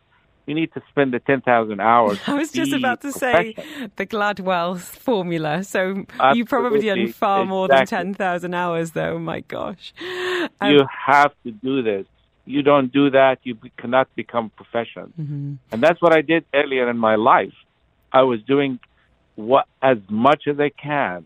[0.46, 2.20] you need to spend the 10,000 hours.
[2.28, 3.56] I was just about to say
[3.96, 5.64] the Gladwell formula.
[5.64, 6.38] So Absolutely.
[6.38, 7.98] you've probably done far more exactly.
[7.98, 9.20] than 10,000 hours, though.
[9.20, 9.94] My gosh.
[10.60, 12.06] Um, you have to do this.
[12.46, 15.08] You don't do that, you cannot become professional.
[15.20, 15.54] Mm-hmm.
[15.72, 17.54] And that's what I did earlier in my life.
[18.12, 18.80] I was doing
[19.36, 21.26] what as much as I can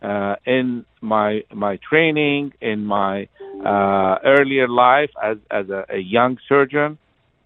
[0.00, 3.28] uh, in my my training, in my
[3.62, 6.98] uh, earlier life as as a, a young surgeon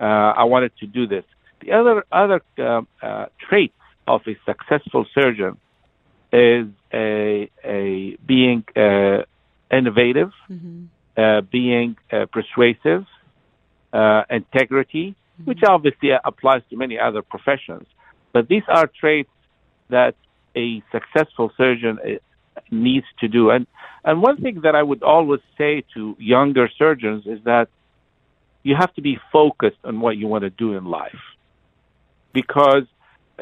[0.05, 1.25] I wanted to do this.
[1.61, 3.73] The other other uh, uh, trait
[4.07, 5.59] of a successful surgeon
[6.33, 9.23] is a, a being uh,
[9.71, 10.85] innovative, mm-hmm.
[11.17, 13.07] uh, being uh, persuasive,
[13.93, 15.45] uh, integrity, mm-hmm.
[15.45, 17.87] which obviously applies to many other professions.
[18.33, 19.31] But these are traits
[19.89, 20.15] that
[20.55, 21.99] a successful surgeon
[22.71, 23.51] needs to do.
[23.51, 23.67] And
[24.05, 27.69] and one thing that I would always say to younger surgeons is that
[28.63, 31.23] you have to be focused on what you want to do in life,
[32.33, 32.85] because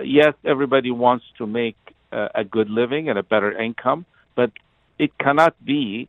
[0.03, 1.77] yes, everybody wants to make
[2.13, 4.51] uh, a good living and a better income, but
[4.99, 6.09] it cannot be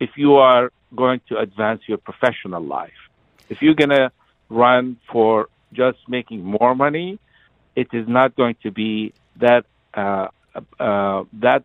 [0.00, 3.00] if you are going to advance your professional life.
[3.48, 4.10] If you're going to
[4.48, 7.18] run for just making more money,
[7.76, 10.28] it is not going to be that uh,
[10.78, 11.64] uh, that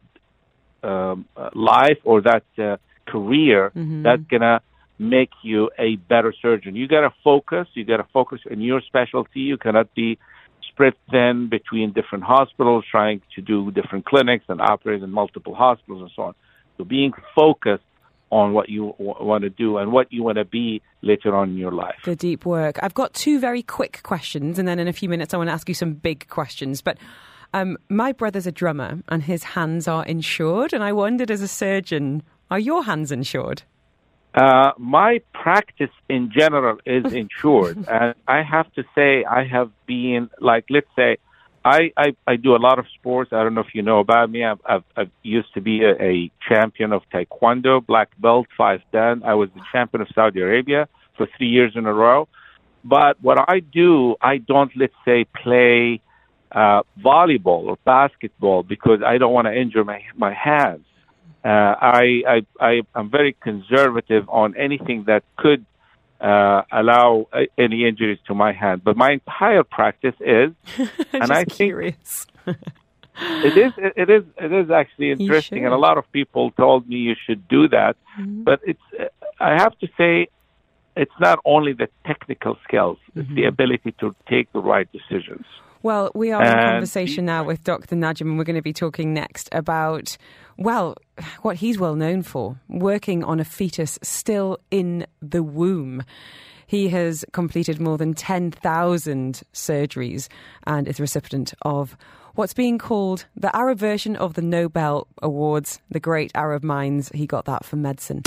[0.84, 2.78] um, life or that uh,
[3.08, 4.04] career Mm-hmm.
[4.04, 4.62] that's gonna
[5.00, 6.76] make you a better surgeon.
[6.76, 7.68] You gotta focus.
[7.74, 9.42] You gotta focus in your specialty.
[9.42, 10.18] You cannot be
[10.70, 16.02] spread thin between different hospitals, trying to do different clinics and operate in multiple hospitals
[16.02, 16.36] and so on.
[16.78, 17.84] So being focused
[18.32, 21.52] on what you w- want to do and what you want to be later on
[21.52, 22.00] in your life.
[22.04, 22.80] The deep work.
[22.82, 25.54] I've got two very quick questions, and then in a few minutes, I want to
[25.54, 26.82] ask you some big questions.
[26.82, 26.98] But
[27.54, 30.74] um, my brother's a drummer, and his hands are insured.
[30.74, 33.62] And I wondered, as a surgeon, are your hands insured?
[34.34, 40.30] Uh, my practice in general is insured, and I have to say I have been
[40.40, 41.18] like, let's say,
[41.66, 43.32] I, I I do a lot of sports.
[43.32, 44.44] I don't know if you know about me.
[44.44, 49.24] I've I've, I've used to be a, a champion of taekwondo, black belt, five dan.
[49.24, 52.28] I was the champion of Saudi Arabia for three years in a row.
[52.84, 56.02] But what I do, I don't let's say play
[56.52, 60.86] uh, volleyball or basketball because I don't want to injure my my hands.
[61.44, 65.66] Uh, I, I, I, I'm very conservative on anything that could
[66.22, 68.84] uh, allow uh, any injuries to my hand.
[68.84, 70.52] But my entire practice is,
[71.14, 72.28] and I think curious.
[72.48, 75.66] it is, it is, it is actually interesting.
[75.66, 77.98] And a lot of people told me you should do that.
[78.18, 79.06] But it's, uh,
[79.40, 80.28] I have to say,
[80.96, 85.46] it's not only the technical skills; it's the ability to take the right decisions.
[85.84, 87.98] Well, we are in conversation now with Dr.
[87.98, 90.16] Najm, and we're going to be talking next about,
[90.58, 90.96] well,
[91.42, 96.04] what he's well known for working on a fetus still in the womb.
[96.68, 100.30] He has completed more than 10,000 surgeries
[100.66, 101.98] and is the recipient of
[102.36, 107.10] what's being called the Arab version of the Nobel Awards, the Great Arab Minds.
[107.14, 108.24] He got that for medicine.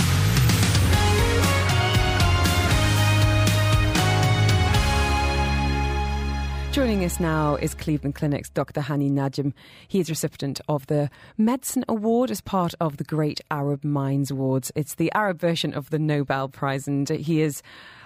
[6.77, 8.83] Joining us now is Cleveland Clinic's Dr.
[8.83, 9.55] Hani Najm.
[9.89, 11.09] He is recipient of the
[11.39, 14.71] Medicine Award as part of the Great Arab Minds Awards.
[14.75, 17.63] It's the Arab version of the Nobel Prize, and he is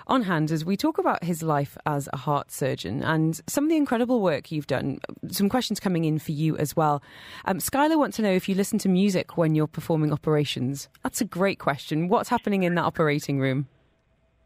[0.06, 3.70] on hand as we talk about his life as a heart surgeon and some of
[3.70, 5.00] the incredible work you've done.
[5.32, 7.02] Some questions coming in for you as well.
[7.46, 10.88] Um, Skylar wants to know if you listen to music when you're performing operations.
[11.02, 12.06] That's a great question.
[12.06, 13.66] What's happening in that operating room?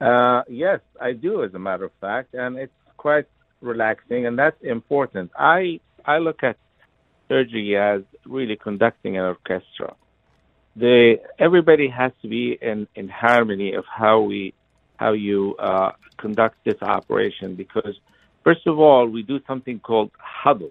[0.00, 3.26] Uh, yes, I do, as a matter of fact, and it's quite
[3.64, 5.30] relaxing, and that's important.
[5.36, 6.56] I I look at
[7.28, 9.94] surgery as really conducting an orchestra.
[10.76, 14.54] The everybody has to be in in harmony of how we
[14.96, 17.94] how you uh, conduct this operation because
[18.42, 20.70] first of all we do something called huddle.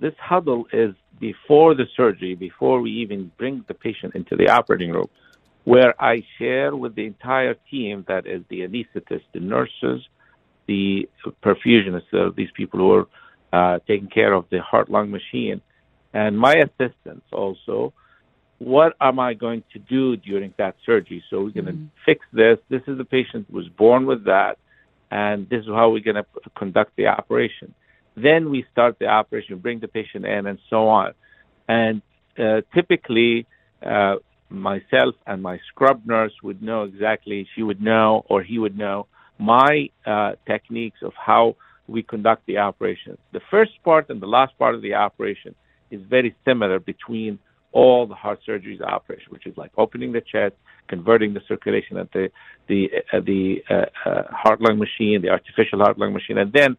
[0.00, 4.90] This huddle is before the surgery, before we even bring the patient into the operating
[4.90, 5.08] room,
[5.64, 10.06] where I share with the entire team that is the anesthetists, the nurses,
[10.66, 11.08] the
[11.42, 13.06] perfusionists, uh, these people who are
[13.52, 15.60] uh, taking care of the heart lung machine,
[16.12, 17.92] and my assistants also.
[18.58, 21.22] What am I going to do during that surgery?
[21.28, 22.58] So we're going to fix this.
[22.70, 24.58] This is the patient who was born with that,
[25.10, 27.74] and this is how we're going to conduct the operation.
[28.16, 31.14] Then we start the operation, bring the patient in, and so on.
[31.68, 32.00] And
[32.38, 33.46] uh, typically,
[33.84, 34.16] uh,
[34.48, 37.48] myself and my scrub nurse would know exactly.
[37.54, 39.06] She would know, or he would know,
[39.44, 43.16] my uh, techniques of how we conduct the operation.
[43.32, 45.54] The first part and the last part of the operation
[45.90, 47.38] is very similar between
[47.72, 50.54] all the heart surgeries operation, which is like opening the chest,
[50.88, 52.30] converting the circulation at the
[52.68, 52.80] the
[53.12, 56.76] uh, the uh, uh, heart lung machine, the artificial heart lung machine, and then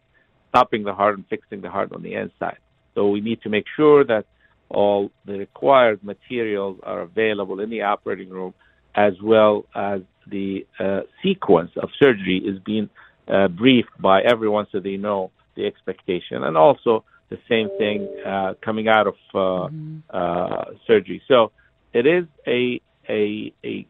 [0.48, 2.58] stopping the heart and fixing the heart on the inside.
[2.94, 4.24] So we need to make sure that
[4.70, 8.54] all the required materials are available in the operating room,
[8.94, 12.88] as well as the uh, sequence of surgery is being
[13.28, 18.54] uh, briefed by everyone so they know the expectation, and also the same thing uh,
[18.64, 21.22] coming out of uh, uh, surgery.
[21.26, 21.52] So
[21.92, 23.86] it is a a a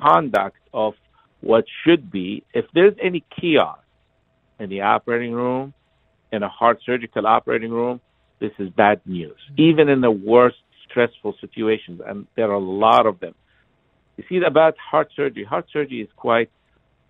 [0.00, 0.94] conduct of
[1.40, 2.44] what should be.
[2.52, 3.78] If there's any chaos
[4.58, 5.74] in the operating room,
[6.32, 8.00] in a heart surgical operating room,
[8.40, 9.36] this is bad news.
[9.56, 10.56] Even in the worst
[10.88, 13.34] stressful situations, and there are a lot of them.
[14.16, 16.50] You see, about heart surgery, heart surgery is quite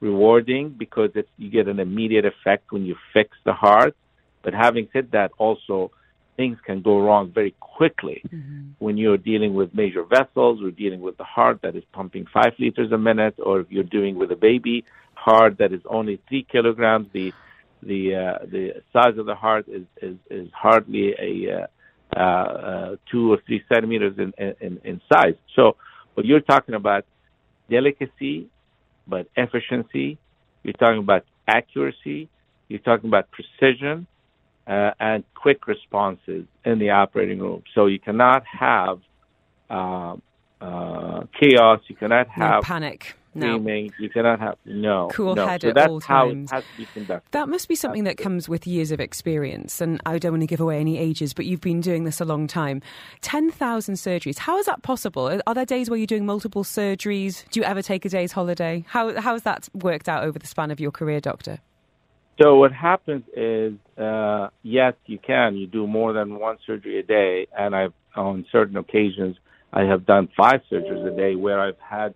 [0.00, 3.96] rewarding because it's, you get an immediate effect when you fix the heart.
[4.42, 5.90] But having said that, also
[6.36, 8.22] things can go wrong very quickly
[8.78, 12.52] when you're dealing with major vessels or dealing with the heart that is pumping five
[12.58, 14.84] liters a minute, or if you're dealing with a baby
[15.14, 17.08] heart that is only three kilograms.
[17.12, 17.32] The
[17.82, 21.66] the uh, the size of the heart is is, is hardly a uh,
[22.16, 25.34] uh, uh, two or three centimeters in, in in size.
[25.54, 25.76] So,
[26.16, 27.04] what you're talking about
[27.68, 28.48] delicacy,
[29.06, 30.18] but efficiency.
[30.62, 32.28] You're talking about accuracy.
[32.68, 34.06] You're talking about precision
[34.66, 37.62] uh, and quick responses in the operating room.
[37.74, 38.98] So you cannot have
[39.68, 40.16] uh,
[40.60, 41.80] uh, chaos.
[41.86, 42.64] You cannot No have
[43.36, 43.62] panic.
[43.62, 43.90] No.
[43.98, 45.46] You cannot have no Cool no.
[45.46, 46.50] head so at that's all how times.
[46.50, 47.32] it has to be conducted.
[47.32, 49.80] That must be something that comes with years of experience.
[49.80, 52.24] And I don't want to give away any ages, but you've been doing this a
[52.24, 52.82] long time.
[53.22, 54.38] 10,000 surgeries.
[54.38, 55.40] How is that possible?
[55.46, 57.48] Are there days where you're doing multiple surgeries?
[57.50, 58.84] Do you ever take a day's holiday?
[58.88, 61.58] How, how has that worked out over the span of your career, Doctor?
[62.42, 65.56] So what happens is, uh, yes, you can.
[65.56, 69.36] You do more than one surgery a day, and I've on certain occasions
[69.72, 72.14] I have done five surgeries a day where I've had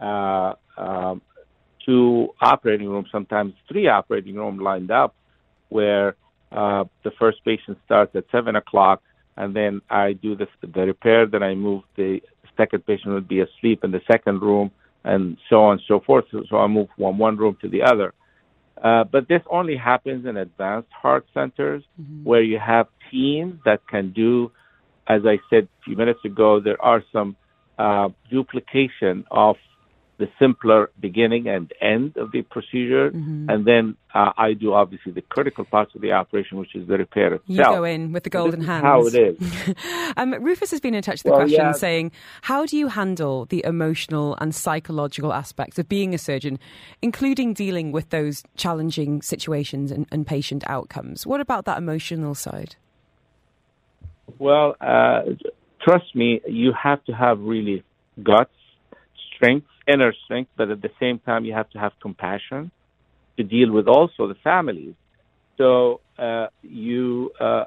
[0.00, 1.22] uh, um,
[1.84, 5.14] two operating rooms, sometimes three operating rooms lined up,
[5.68, 6.16] where
[6.52, 9.02] uh, the first patient starts at seven o'clock,
[9.36, 11.26] and then I do the the repair.
[11.26, 12.20] Then I move the
[12.56, 14.70] second patient would be asleep in the second room,
[15.04, 16.24] and so on and so forth.
[16.30, 18.12] So, so I move from one room to the other.
[18.82, 21.82] Uh, but this only happens in advanced heart centers
[22.24, 24.50] where you have teams that can do,
[25.06, 27.36] as I said a few minutes ago, there are some
[27.78, 29.56] uh, duplication of
[30.20, 33.06] the simpler beginning and end of the procedure.
[33.08, 36.98] And then uh, I do obviously the critical parts of the operation, which is the
[36.98, 37.48] repair itself.
[37.48, 38.84] You go in with the golden is hands.
[38.84, 39.74] how it is.
[40.18, 41.72] um, Rufus has been in touch with the Well, question yeah.
[41.72, 42.12] saying,
[42.42, 46.58] How do you handle the emotional and psychological aspects of being a surgeon,
[47.00, 51.26] including dealing with those challenging situations and, and patient outcomes?
[51.26, 52.76] What about that emotional side?
[54.38, 55.22] Well, uh,
[55.82, 57.82] trust me, you have to have really
[58.22, 58.50] guts,
[59.34, 62.70] strength, inner strength, but at the same time, you have to have compassion
[63.36, 64.94] to deal with also the families.
[65.58, 67.64] So uh, you uh,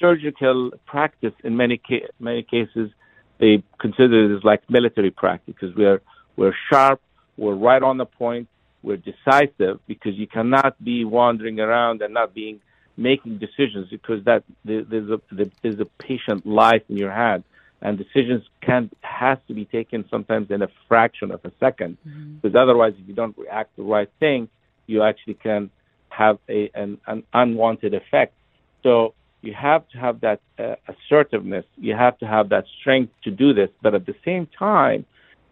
[0.00, 2.90] surgical practice in many ca- many cases
[3.38, 6.00] they consider it as like military practice because we're
[6.36, 7.00] we're sharp,
[7.36, 8.48] we're right on the point,
[8.82, 12.60] we're decisive because you cannot be wandering around and not being
[12.96, 15.20] making decisions because that there's a
[15.62, 17.44] there's a patient life in your hand
[17.82, 21.96] and decisions can has to be taken sometimes in a fraction of a 2nd
[22.40, 24.48] because otherwise if you don't react the right thing
[24.86, 25.70] you actually can
[26.10, 28.34] have a an, an unwanted effect.
[28.82, 31.64] So you have to have that uh, assertiveness.
[31.76, 33.70] You have to have that strength to do this.
[33.80, 35.06] But at the same time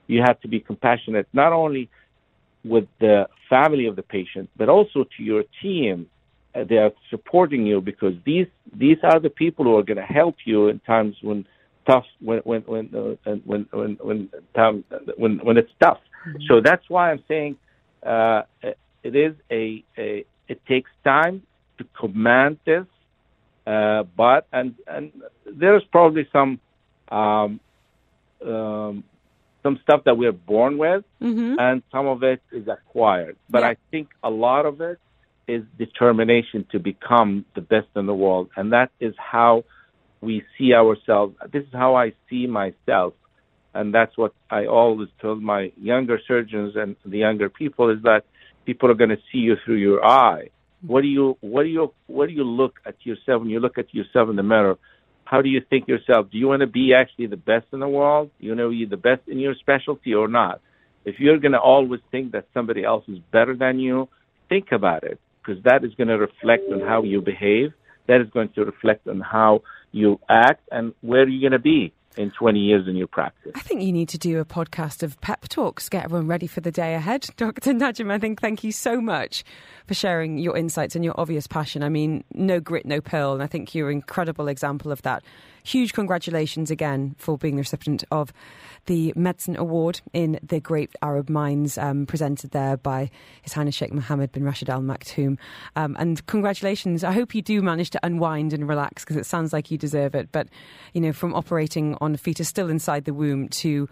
[0.06, 1.88] you have to be compassionate not only
[2.64, 6.08] with the family of the patient but also to your team.
[6.54, 10.12] Uh, they are supporting you because these these are the people who are going to
[10.20, 11.46] help you in times when
[11.88, 14.84] tough when when when uh, when when when time
[15.16, 16.00] when when it's tough.
[16.48, 17.56] So that's why I'm saying
[18.04, 18.42] uh,
[19.02, 21.42] it is a, a it takes time
[21.78, 22.86] to command this,
[23.66, 25.12] uh, but and and
[25.46, 26.60] there's probably some
[27.10, 27.60] um,
[28.46, 29.04] um,
[29.62, 31.04] some stuff that we're born with,
[31.58, 33.36] and some of it is acquired.
[33.50, 33.68] But Yeah.
[33.70, 34.98] I think a lot of it
[35.46, 39.64] is determination to become the best in the world, and that is how
[40.20, 41.36] we see ourselves.
[41.52, 43.14] This is how I see myself,
[43.74, 48.24] and that's what I always told my younger surgeons and the younger people is that
[48.66, 50.50] people are going to see you through your eye.
[50.82, 53.78] What do you what do you what do you look at yourself when you look
[53.78, 54.78] at yourself in the mirror?
[55.24, 56.30] How do you think yourself?
[56.30, 58.30] Do you want to be actually the best in the world?
[58.38, 60.60] You know, be the best in your specialty or not?
[61.04, 64.08] If you're going to always think that somebody else is better than you,
[64.48, 67.72] think about it because that is going to reflect on how you behave.
[68.06, 69.62] That is going to reflect on how
[69.92, 73.52] you act and where are you're going to be in 20 years in your practice.
[73.54, 76.60] I think you need to do a podcast of pep talks, get everyone ready for
[76.60, 77.28] the day ahead.
[77.36, 77.72] Dr.
[77.72, 79.44] Najm, I think thank you so much
[79.86, 81.82] for sharing your insights and your obvious passion.
[81.84, 85.22] I mean, no grit, no pearl, and I think you're an incredible example of that.
[85.68, 88.32] Huge congratulations again for being the recipient of
[88.86, 93.10] the Medicine Award in the Great Arab Minds, um, presented there by
[93.42, 95.36] His Highness Sheikh Mohammed bin Rashid Al Maktoum.
[95.76, 97.04] Um, and congratulations.
[97.04, 100.14] I hope you do manage to unwind and relax because it sounds like you deserve
[100.14, 100.32] it.
[100.32, 100.48] But,
[100.94, 103.90] you know, from operating on a fetus still inside the womb to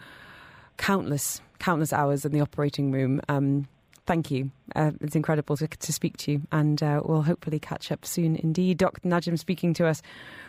[0.79, 3.21] countless, countless hours in the operating room.
[3.29, 3.69] Um,
[4.07, 4.51] thank you.
[4.75, 8.37] Uh, it's incredible to, to speak to you, and uh, we'll hopefully catch up soon
[8.37, 8.79] indeed.
[8.79, 9.09] Dr.
[9.09, 10.03] Najm speaking to us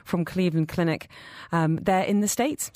[0.05, 1.09] from Cleveland Clinic.
[1.51, 2.71] Um, there in the States.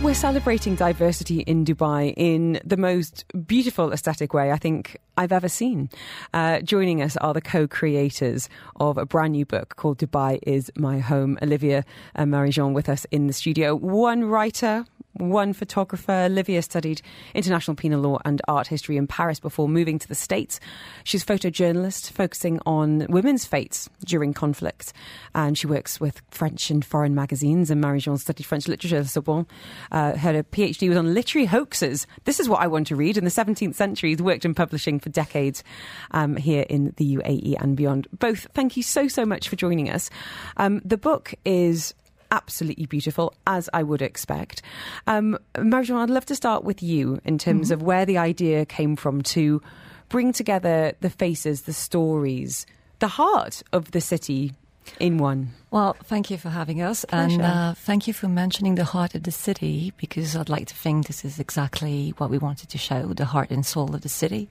[0.00, 5.48] We're celebrating diversity in Dubai in the most beautiful aesthetic way I think I've ever
[5.48, 5.90] seen.
[6.32, 10.70] Uh, joining us are the co creators of a brand new book called Dubai is
[10.76, 11.36] My Home.
[11.42, 11.84] Olivia
[12.14, 13.74] and Marie-Jeanne with us in the studio.
[13.74, 14.84] One writer,
[15.18, 16.12] one photographer.
[16.12, 17.02] Olivia studied
[17.34, 20.60] international penal law and art history in Paris before moving to the States.
[21.04, 24.92] She's a photojournalist focusing on women's fates during conflict.
[25.34, 27.70] And she works with French and foreign magazines.
[27.70, 29.46] And Marie-Jeanne studied French literature at Sorbonne.
[29.90, 32.06] Uh, her PhD was on literary hoaxes.
[32.24, 33.16] This is what I want to read.
[33.16, 35.64] In the 17th century, worked in publishing for decades
[36.10, 38.06] um, here in the UAE and beyond.
[38.12, 40.10] Both, thank you so, so much for joining us.
[40.56, 41.94] Um, the book is
[42.30, 44.62] absolutely beautiful, as I would expect.
[45.06, 47.74] Um, Marie-Jeanne, I'd love to start with you in terms mm-hmm.
[47.74, 49.62] of where the idea came from to
[50.08, 52.66] bring together the faces, the stories,
[52.98, 54.52] the heart of the city
[54.98, 55.50] in one.
[55.70, 57.34] Well, thank you for having us, Pleasure.
[57.34, 60.74] and uh, thank you for mentioning the heart of the city because I'd like to
[60.74, 64.08] think this is exactly what we wanted to show the heart and soul of the
[64.08, 64.48] city.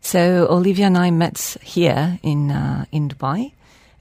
[0.00, 3.52] So Olivia and I met here in uh, in Dubai,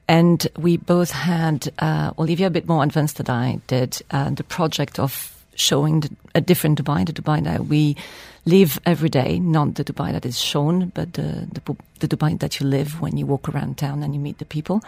[0.10, 4.44] and we both had uh, Olivia a bit more advanced than I did uh, the
[4.44, 7.96] project of showing the, a different Dubai, the Dubai that we
[8.44, 12.60] live every day, not the Dubai that is shown, but the, the, the Dubai that
[12.60, 14.82] you live when you walk around town and you meet the people.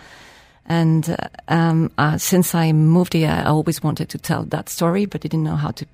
[0.66, 5.06] And uh, um, uh, since I moved here, I always wanted to tell that story,
[5.06, 5.86] but I didn't know how to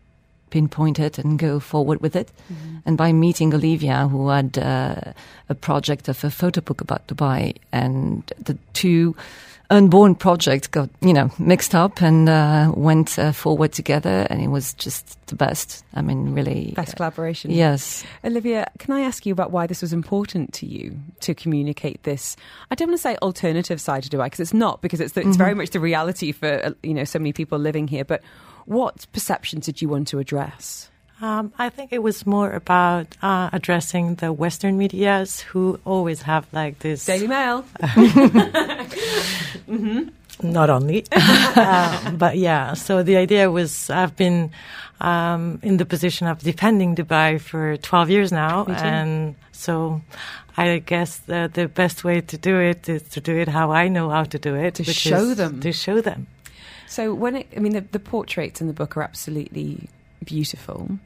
[0.49, 2.31] pinpoint it and go forward with it.
[2.51, 2.77] Mm-hmm.
[2.85, 5.13] And by meeting Olivia, who had uh,
[5.49, 9.15] a project of a photo book about Dubai, and the two
[9.69, 14.47] unborn project got you know mixed up and uh, went uh, forward together, and it
[14.47, 15.83] was just the best.
[15.93, 17.51] I mean, really best collaboration.
[17.51, 22.03] Yes, Olivia, can I ask you about why this was important to you to communicate
[22.03, 22.35] this?
[22.71, 25.21] I don't want to say alternative side to Dubai because it's not, because it's the,
[25.21, 25.37] it's mm-hmm.
[25.37, 28.21] very much the reality for uh, you know so many people living here, but
[28.65, 30.89] what perceptions did you want to address?
[31.19, 36.45] Um, I think it was more about uh, addressing the Western medias who always have
[36.51, 37.65] like this Daily Mail.
[39.67, 40.09] mm-hmm.
[40.43, 42.73] Not only, uh, but yeah.
[42.73, 44.51] So the idea was I've been
[45.01, 50.01] um, in the position of defending Dubai for 12 years now, and so
[50.55, 53.87] I guess the, the best way to do it is to do it how I
[53.87, 54.75] know how to do it.
[54.75, 55.59] To show them.
[55.61, 56.27] To show them.
[56.87, 59.89] So when it, I mean, the, the portraits in the book are absolutely
[60.23, 60.97] beautiful.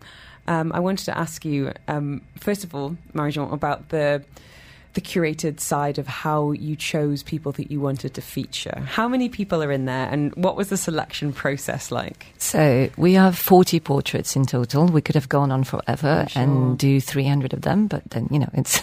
[0.47, 4.23] Um, I wanted to ask you, um, first of all, Marie-Jeanne, about the
[4.93, 8.83] the curated side of how you chose people that you wanted to feature.
[8.85, 12.25] How many people are in there, and what was the selection process like?
[12.37, 14.87] So we have forty portraits in total.
[14.87, 16.41] We could have gone on forever sure.
[16.41, 18.81] and do three hundred of them, but then you know it's.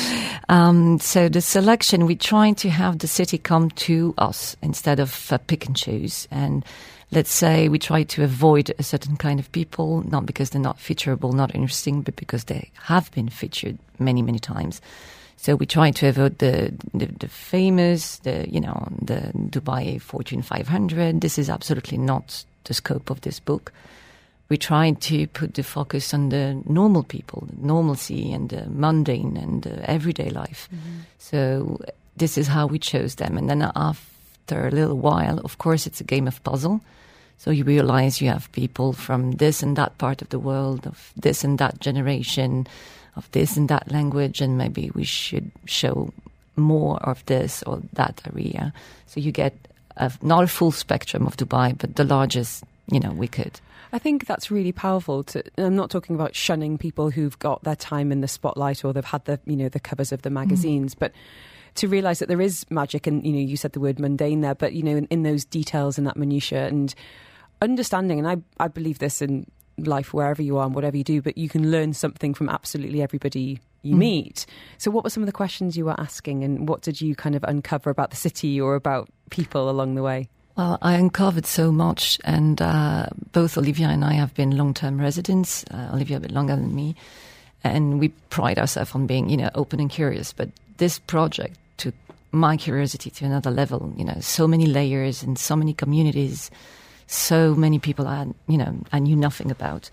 [0.48, 5.32] um, so the selection, we try to have the city come to us instead of
[5.32, 6.64] uh, pick and choose and
[7.12, 10.78] let's say we try to avoid a certain kind of people, not because they're not
[10.78, 14.80] featureable, not interesting, but because they have been featured many, many times.
[15.36, 20.42] So we try to avoid the, the, the famous, the you know, the Dubai Fortune
[20.42, 21.20] 500.
[21.20, 23.72] This is absolutely not the scope of this book.
[24.48, 29.62] We try to put the focus on the normal people, normalcy and the mundane and
[29.62, 30.68] the everyday life.
[30.74, 31.00] Mm-hmm.
[31.18, 31.80] So
[32.16, 33.36] this is how we chose them.
[33.36, 36.80] And then after a little while, of course, it's a game of puzzle.
[37.38, 41.12] So you realize you have people from this and that part of the world, of
[41.16, 42.66] this and that generation,
[43.14, 46.12] of this and that language, and maybe we should show
[46.56, 48.72] more of this or that area.
[49.06, 49.54] So you get
[49.96, 53.60] a, not a full spectrum of Dubai, but the largest, you know, we could.
[53.92, 55.22] I think that's really powerful.
[55.24, 58.92] To, I'm not talking about shunning people who've got their time in the spotlight or
[58.92, 60.98] they've had the, you know, the covers of the magazines, mm.
[60.98, 61.12] but
[61.76, 64.54] to realize that there is magic and you know you said the word mundane there
[64.54, 66.94] but you know in, in those details and that minutia and
[67.62, 69.46] understanding, and I, I believe this in
[69.78, 73.02] life wherever you are and whatever you do, but you can learn something from absolutely
[73.02, 73.98] everybody you mm.
[73.98, 74.46] meet.
[74.78, 77.34] So, what were some of the questions you were asking, and what did you kind
[77.34, 80.28] of uncover about the city or about people along the way?
[80.56, 85.64] Well, I uncovered so much, and uh, both Olivia and I have been long-term residents.
[85.70, 86.96] Uh, Olivia a bit longer than me,
[87.62, 90.32] and we pride ourselves on being, you know, open and curious.
[90.32, 90.48] But
[90.78, 91.94] this project took
[92.32, 93.92] my curiosity to another level.
[93.98, 96.50] You know, so many layers and so many communities
[97.06, 99.90] so many people I, you know, I knew nothing about.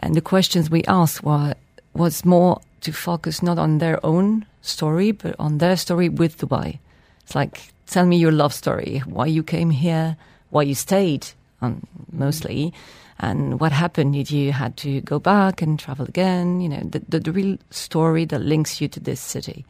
[0.00, 1.54] And the questions we asked were,
[1.94, 6.78] was more to focus not on their own story, but on their story with Dubai.
[7.22, 10.16] It's like, tell me your love story, why you came here,
[10.50, 11.26] why you stayed,
[11.60, 12.72] um, mostly,
[13.18, 14.14] and what happened.
[14.14, 16.60] Did you had to go back and travel again?
[16.60, 19.64] You know, the, the, the real story that links you to this city.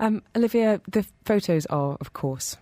[0.00, 2.56] Um, Olivia, the photos are, of course,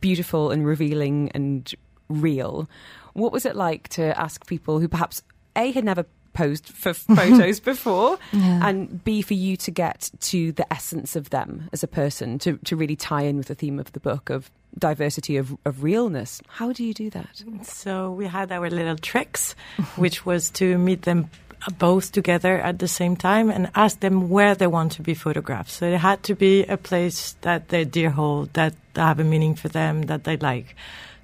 [0.00, 1.74] beautiful and revealing and
[2.08, 2.68] real.
[3.14, 5.22] What was it like to ask people who perhaps
[5.56, 8.66] A had never posed for photos before Yeah.
[8.68, 12.56] and B for you to get to the essence of them as a person to,
[12.64, 16.42] to really tie in with the theme of the book of diversity of, of realness.
[16.48, 17.42] How do you do that?
[17.62, 19.54] So we had our little tricks,
[19.96, 21.30] which was to meet them
[21.78, 25.70] both together at the same time and ask them where they want to be photographed.
[25.70, 29.54] So it had to be a place that they dear hold, that have a meaning
[29.54, 30.74] for them, that they like.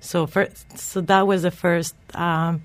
[0.01, 2.63] So first, so that was the first, um,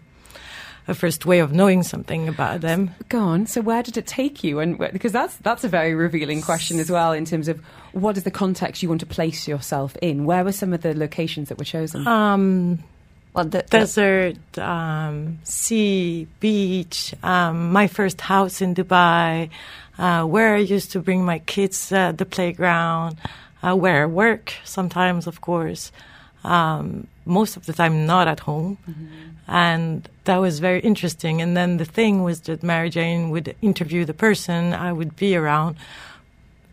[0.88, 2.94] a first way of knowing something about them.
[3.10, 3.48] Go on.
[3.48, 4.60] So where did it take you?
[4.60, 7.60] And because that's that's a very revealing question as well in terms of
[7.92, 10.26] what is the context you want to place yourself in.
[10.26, 12.08] Where were some of the locations that were chosen?
[12.08, 12.84] Um,
[13.34, 19.50] Well, the, the, desert, um, sea, beach, um, my first house in Dubai,
[19.98, 23.18] uh, where I used to bring my kids uh, the playground,
[23.62, 25.92] uh, where I work sometimes, of course.
[26.46, 28.78] Um, most of the time, not at home.
[29.48, 31.42] And that was very interesting.
[31.42, 35.76] And then the thing was that Marie-Jeanne would interview the person, I would be around,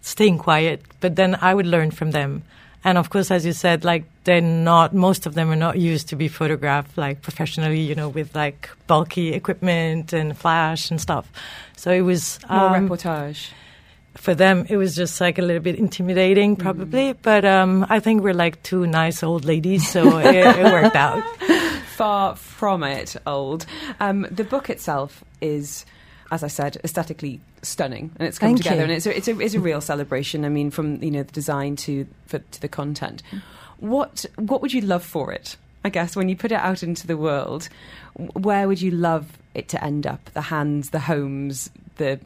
[0.01, 2.43] staying quiet, but then I would learn from them.
[2.85, 6.09] And of course, as you said, like they're not, most of them are not used
[6.09, 11.31] to be photographed like professionally, you know, with like bulky equipment and flash and stuff.
[11.77, 13.51] So it was More um, reportage.
[14.15, 17.15] For them, it was just like a little bit intimidating, probably.
[17.15, 21.25] But um, I think we're like two nice old ladies, so it, it worked out.
[21.97, 23.67] Far from it, old.
[24.01, 25.87] Um, the book itself is,
[26.31, 28.83] as I said, aesthetically stunning, and it's come Thank together, you.
[28.83, 30.45] and it's a, it's a it's a real celebration.
[30.45, 33.23] I mean, from you know the design to for, to the content.
[33.79, 35.57] What what would you love for it?
[35.85, 37.69] I guess when you put it out into the world,
[38.15, 40.31] where would you love it to end up?
[40.33, 42.21] The hands, the homes, the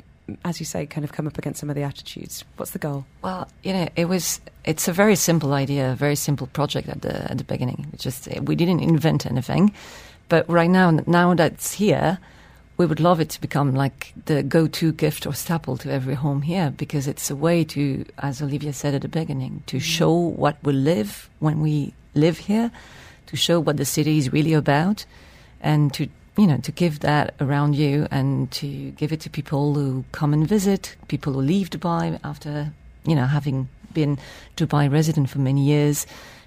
[0.44, 2.44] as you say, kind of come up against some of the attitudes.
[2.56, 3.06] What's the goal?
[3.22, 4.40] Well, you know, it was.
[4.64, 7.86] It's a very simple idea, a very simple project at the at the beginning.
[7.92, 9.72] We just we didn't invent anything,
[10.28, 12.18] but right now, now that's here,
[12.76, 16.42] we would love it to become like the go-to gift or staple to every home
[16.42, 19.84] here because it's a way to, as Olivia said at the beginning, to mm-hmm.
[19.84, 22.70] show what we live when we live here,
[23.26, 25.04] to show what the city is really about,
[25.60, 29.74] and to you know to give that around you and to give it to people
[29.74, 32.72] who come and visit, people who leave Dubai after
[33.04, 34.18] you know having been
[34.56, 36.06] Dubai resident for many years,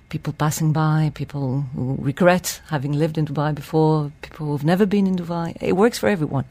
[0.09, 5.07] people passing by, people who regret having lived in Dubai before, people who've never been
[5.07, 5.57] in Dubai.
[5.61, 6.45] It works for everyone.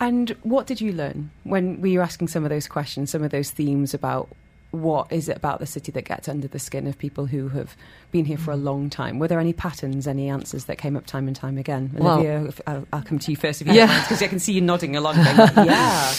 [0.00, 3.30] And what did you learn when we were asking some of those questions, some of
[3.30, 4.28] those themes about
[4.70, 7.76] what is it about the city that gets under the skin of people who have
[8.12, 9.18] been here for a long time?
[9.18, 11.90] Were there any patterns, any answers that came up time and time again?
[11.94, 14.02] Well- Olivia, if, I'll, I'll come to you first if you Yeah.
[14.02, 15.16] because I can see you nodding along.
[15.16, 15.26] Going,
[15.66, 16.12] yeah.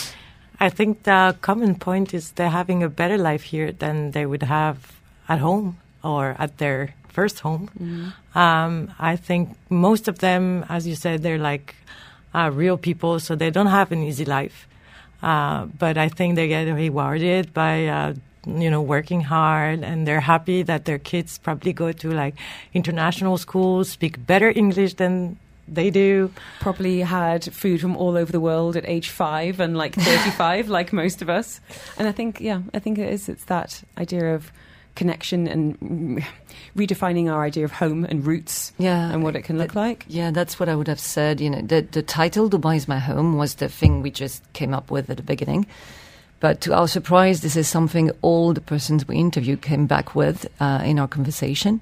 [0.60, 4.44] I think the common point is they're having a better life here than they would
[4.44, 5.00] have
[5.30, 8.14] at home or at their first home.
[8.36, 11.76] Um, I think most of them, as you said, they're like
[12.34, 14.68] uh, real people, so they don't have an easy life.
[15.24, 18.14] Uh, but I think they get rewarded by, uh,
[18.46, 22.36] you know, working hard, and they're happy that their kids probably go to like
[22.74, 25.38] international schools, speak better English than
[25.68, 26.32] they do.
[26.60, 30.92] Probably had food from all over the world at age five and like 35, like
[30.92, 31.62] most of us.
[31.98, 33.30] And I think, yeah, I think it is.
[33.30, 34.52] It's that idea of
[34.96, 36.22] connection and
[36.76, 40.06] redefining our idea of home and roots Yeah, and what it can look that- like.
[40.10, 41.40] Yeah, that's what I would have said.
[41.40, 44.74] You know, the the title "Dubai is my home" was the thing we just came
[44.74, 45.66] up with at the beginning.
[46.42, 50.48] But to our surprise, this is something all the persons we interviewed came back with
[50.60, 51.80] uh, in our conversation,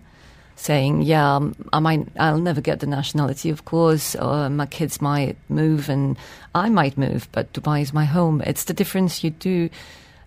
[0.57, 4.15] saying, "Yeah, um, I might, I'll never get the nationality, of course.
[4.15, 6.17] Or my kids might move, and
[6.53, 9.69] I might move, but Dubai is my home." It's the difference you do.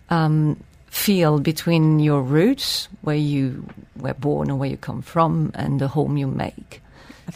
[0.09, 0.57] Um,
[0.87, 3.65] feel between your roots, where you
[3.97, 6.82] were born or where you come from, and the home you make.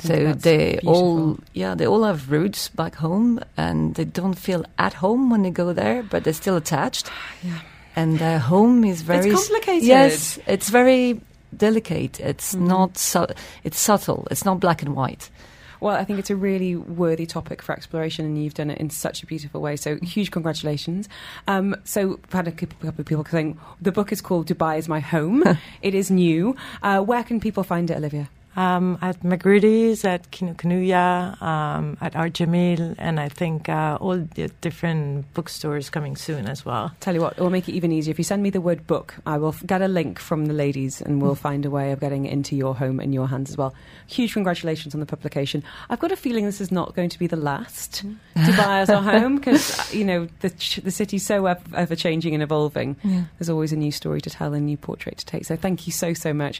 [0.01, 4.93] So they all, yeah, they all have roots back home, and they don't feel at
[4.93, 7.09] home when they go there, but they're still attached.
[7.43, 7.59] Yeah.
[7.95, 9.83] And their home is very complicated.
[9.87, 11.19] Yes, it's very
[11.55, 12.19] delicate.
[12.19, 12.67] It's Mm-hmm.
[12.67, 13.33] not su-
[13.63, 14.27] it's subtle.
[14.29, 15.31] It's not black and white.
[15.79, 18.89] Well, I think it's a really worthy topic for exploration, and you've done it in
[18.91, 19.75] such a beautiful way.
[19.77, 21.07] So, huge congratulations.
[21.47, 24.87] Um, so, we've had a couple of people saying the book is called Dubai is
[24.87, 25.43] My Home.
[25.81, 26.55] it is new.
[26.83, 28.29] Uh, where can people find it, Olivia?
[28.57, 34.49] Um, at Magrudy's, at Kinokuniya, um, at Art Jameel, and I think uh, all the
[34.61, 36.91] different bookstores coming soon as well.
[36.99, 38.09] Tell you what, it will make it even easier.
[38.13, 40.53] If you send me the word book, I will f- get a link from the
[40.55, 43.51] ladies and we'll find a way of getting it into your home and your hands
[43.51, 43.75] as well.
[44.07, 45.63] Huge congratulations on the publication.
[45.91, 48.03] I've got a feeling this is not going to be the last
[48.35, 52.33] Dubai as our home because, you know, the, ch- the city's so ev- ever changing
[52.33, 52.95] and evolving.
[53.03, 53.25] Yeah.
[53.37, 55.45] There's always a new story to tell, and a new portrait to take.
[55.45, 56.59] So thank you so, so much,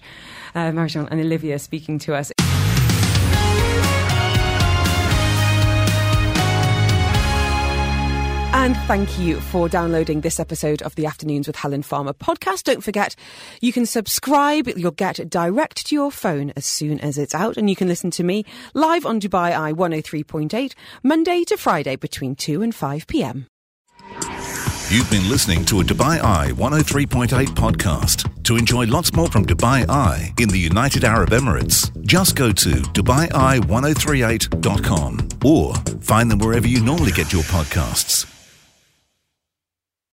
[0.53, 2.31] uh, and Olivia, speaking speaking to us.
[8.53, 12.64] And thank you for downloading this episode of the Afternoons with Helen Farmer podcast.
[12.64, 13.15] Don't forget,
[13.61, 14.68] you can subscribe.
[14.68, 17.55] You'll get direct to your phone as soon as it's out.
[17.55, 18.43] And you can listen to me
[18.73, 20.73] live on Dubai Eye 103.8,
[21.03, 23.47] Monday to Friday between 2 and 5 p.m.
[24.89, 29.86] You've been listening to a Dubai Eye 103.8 podcast to enjoy lots more from Dubai
[29.90, 36.80] Eye in the United Arab Emirates, just go to DubaiEye1038.com or find them wherever you
[36.80, 38.36] normally get your podcasts.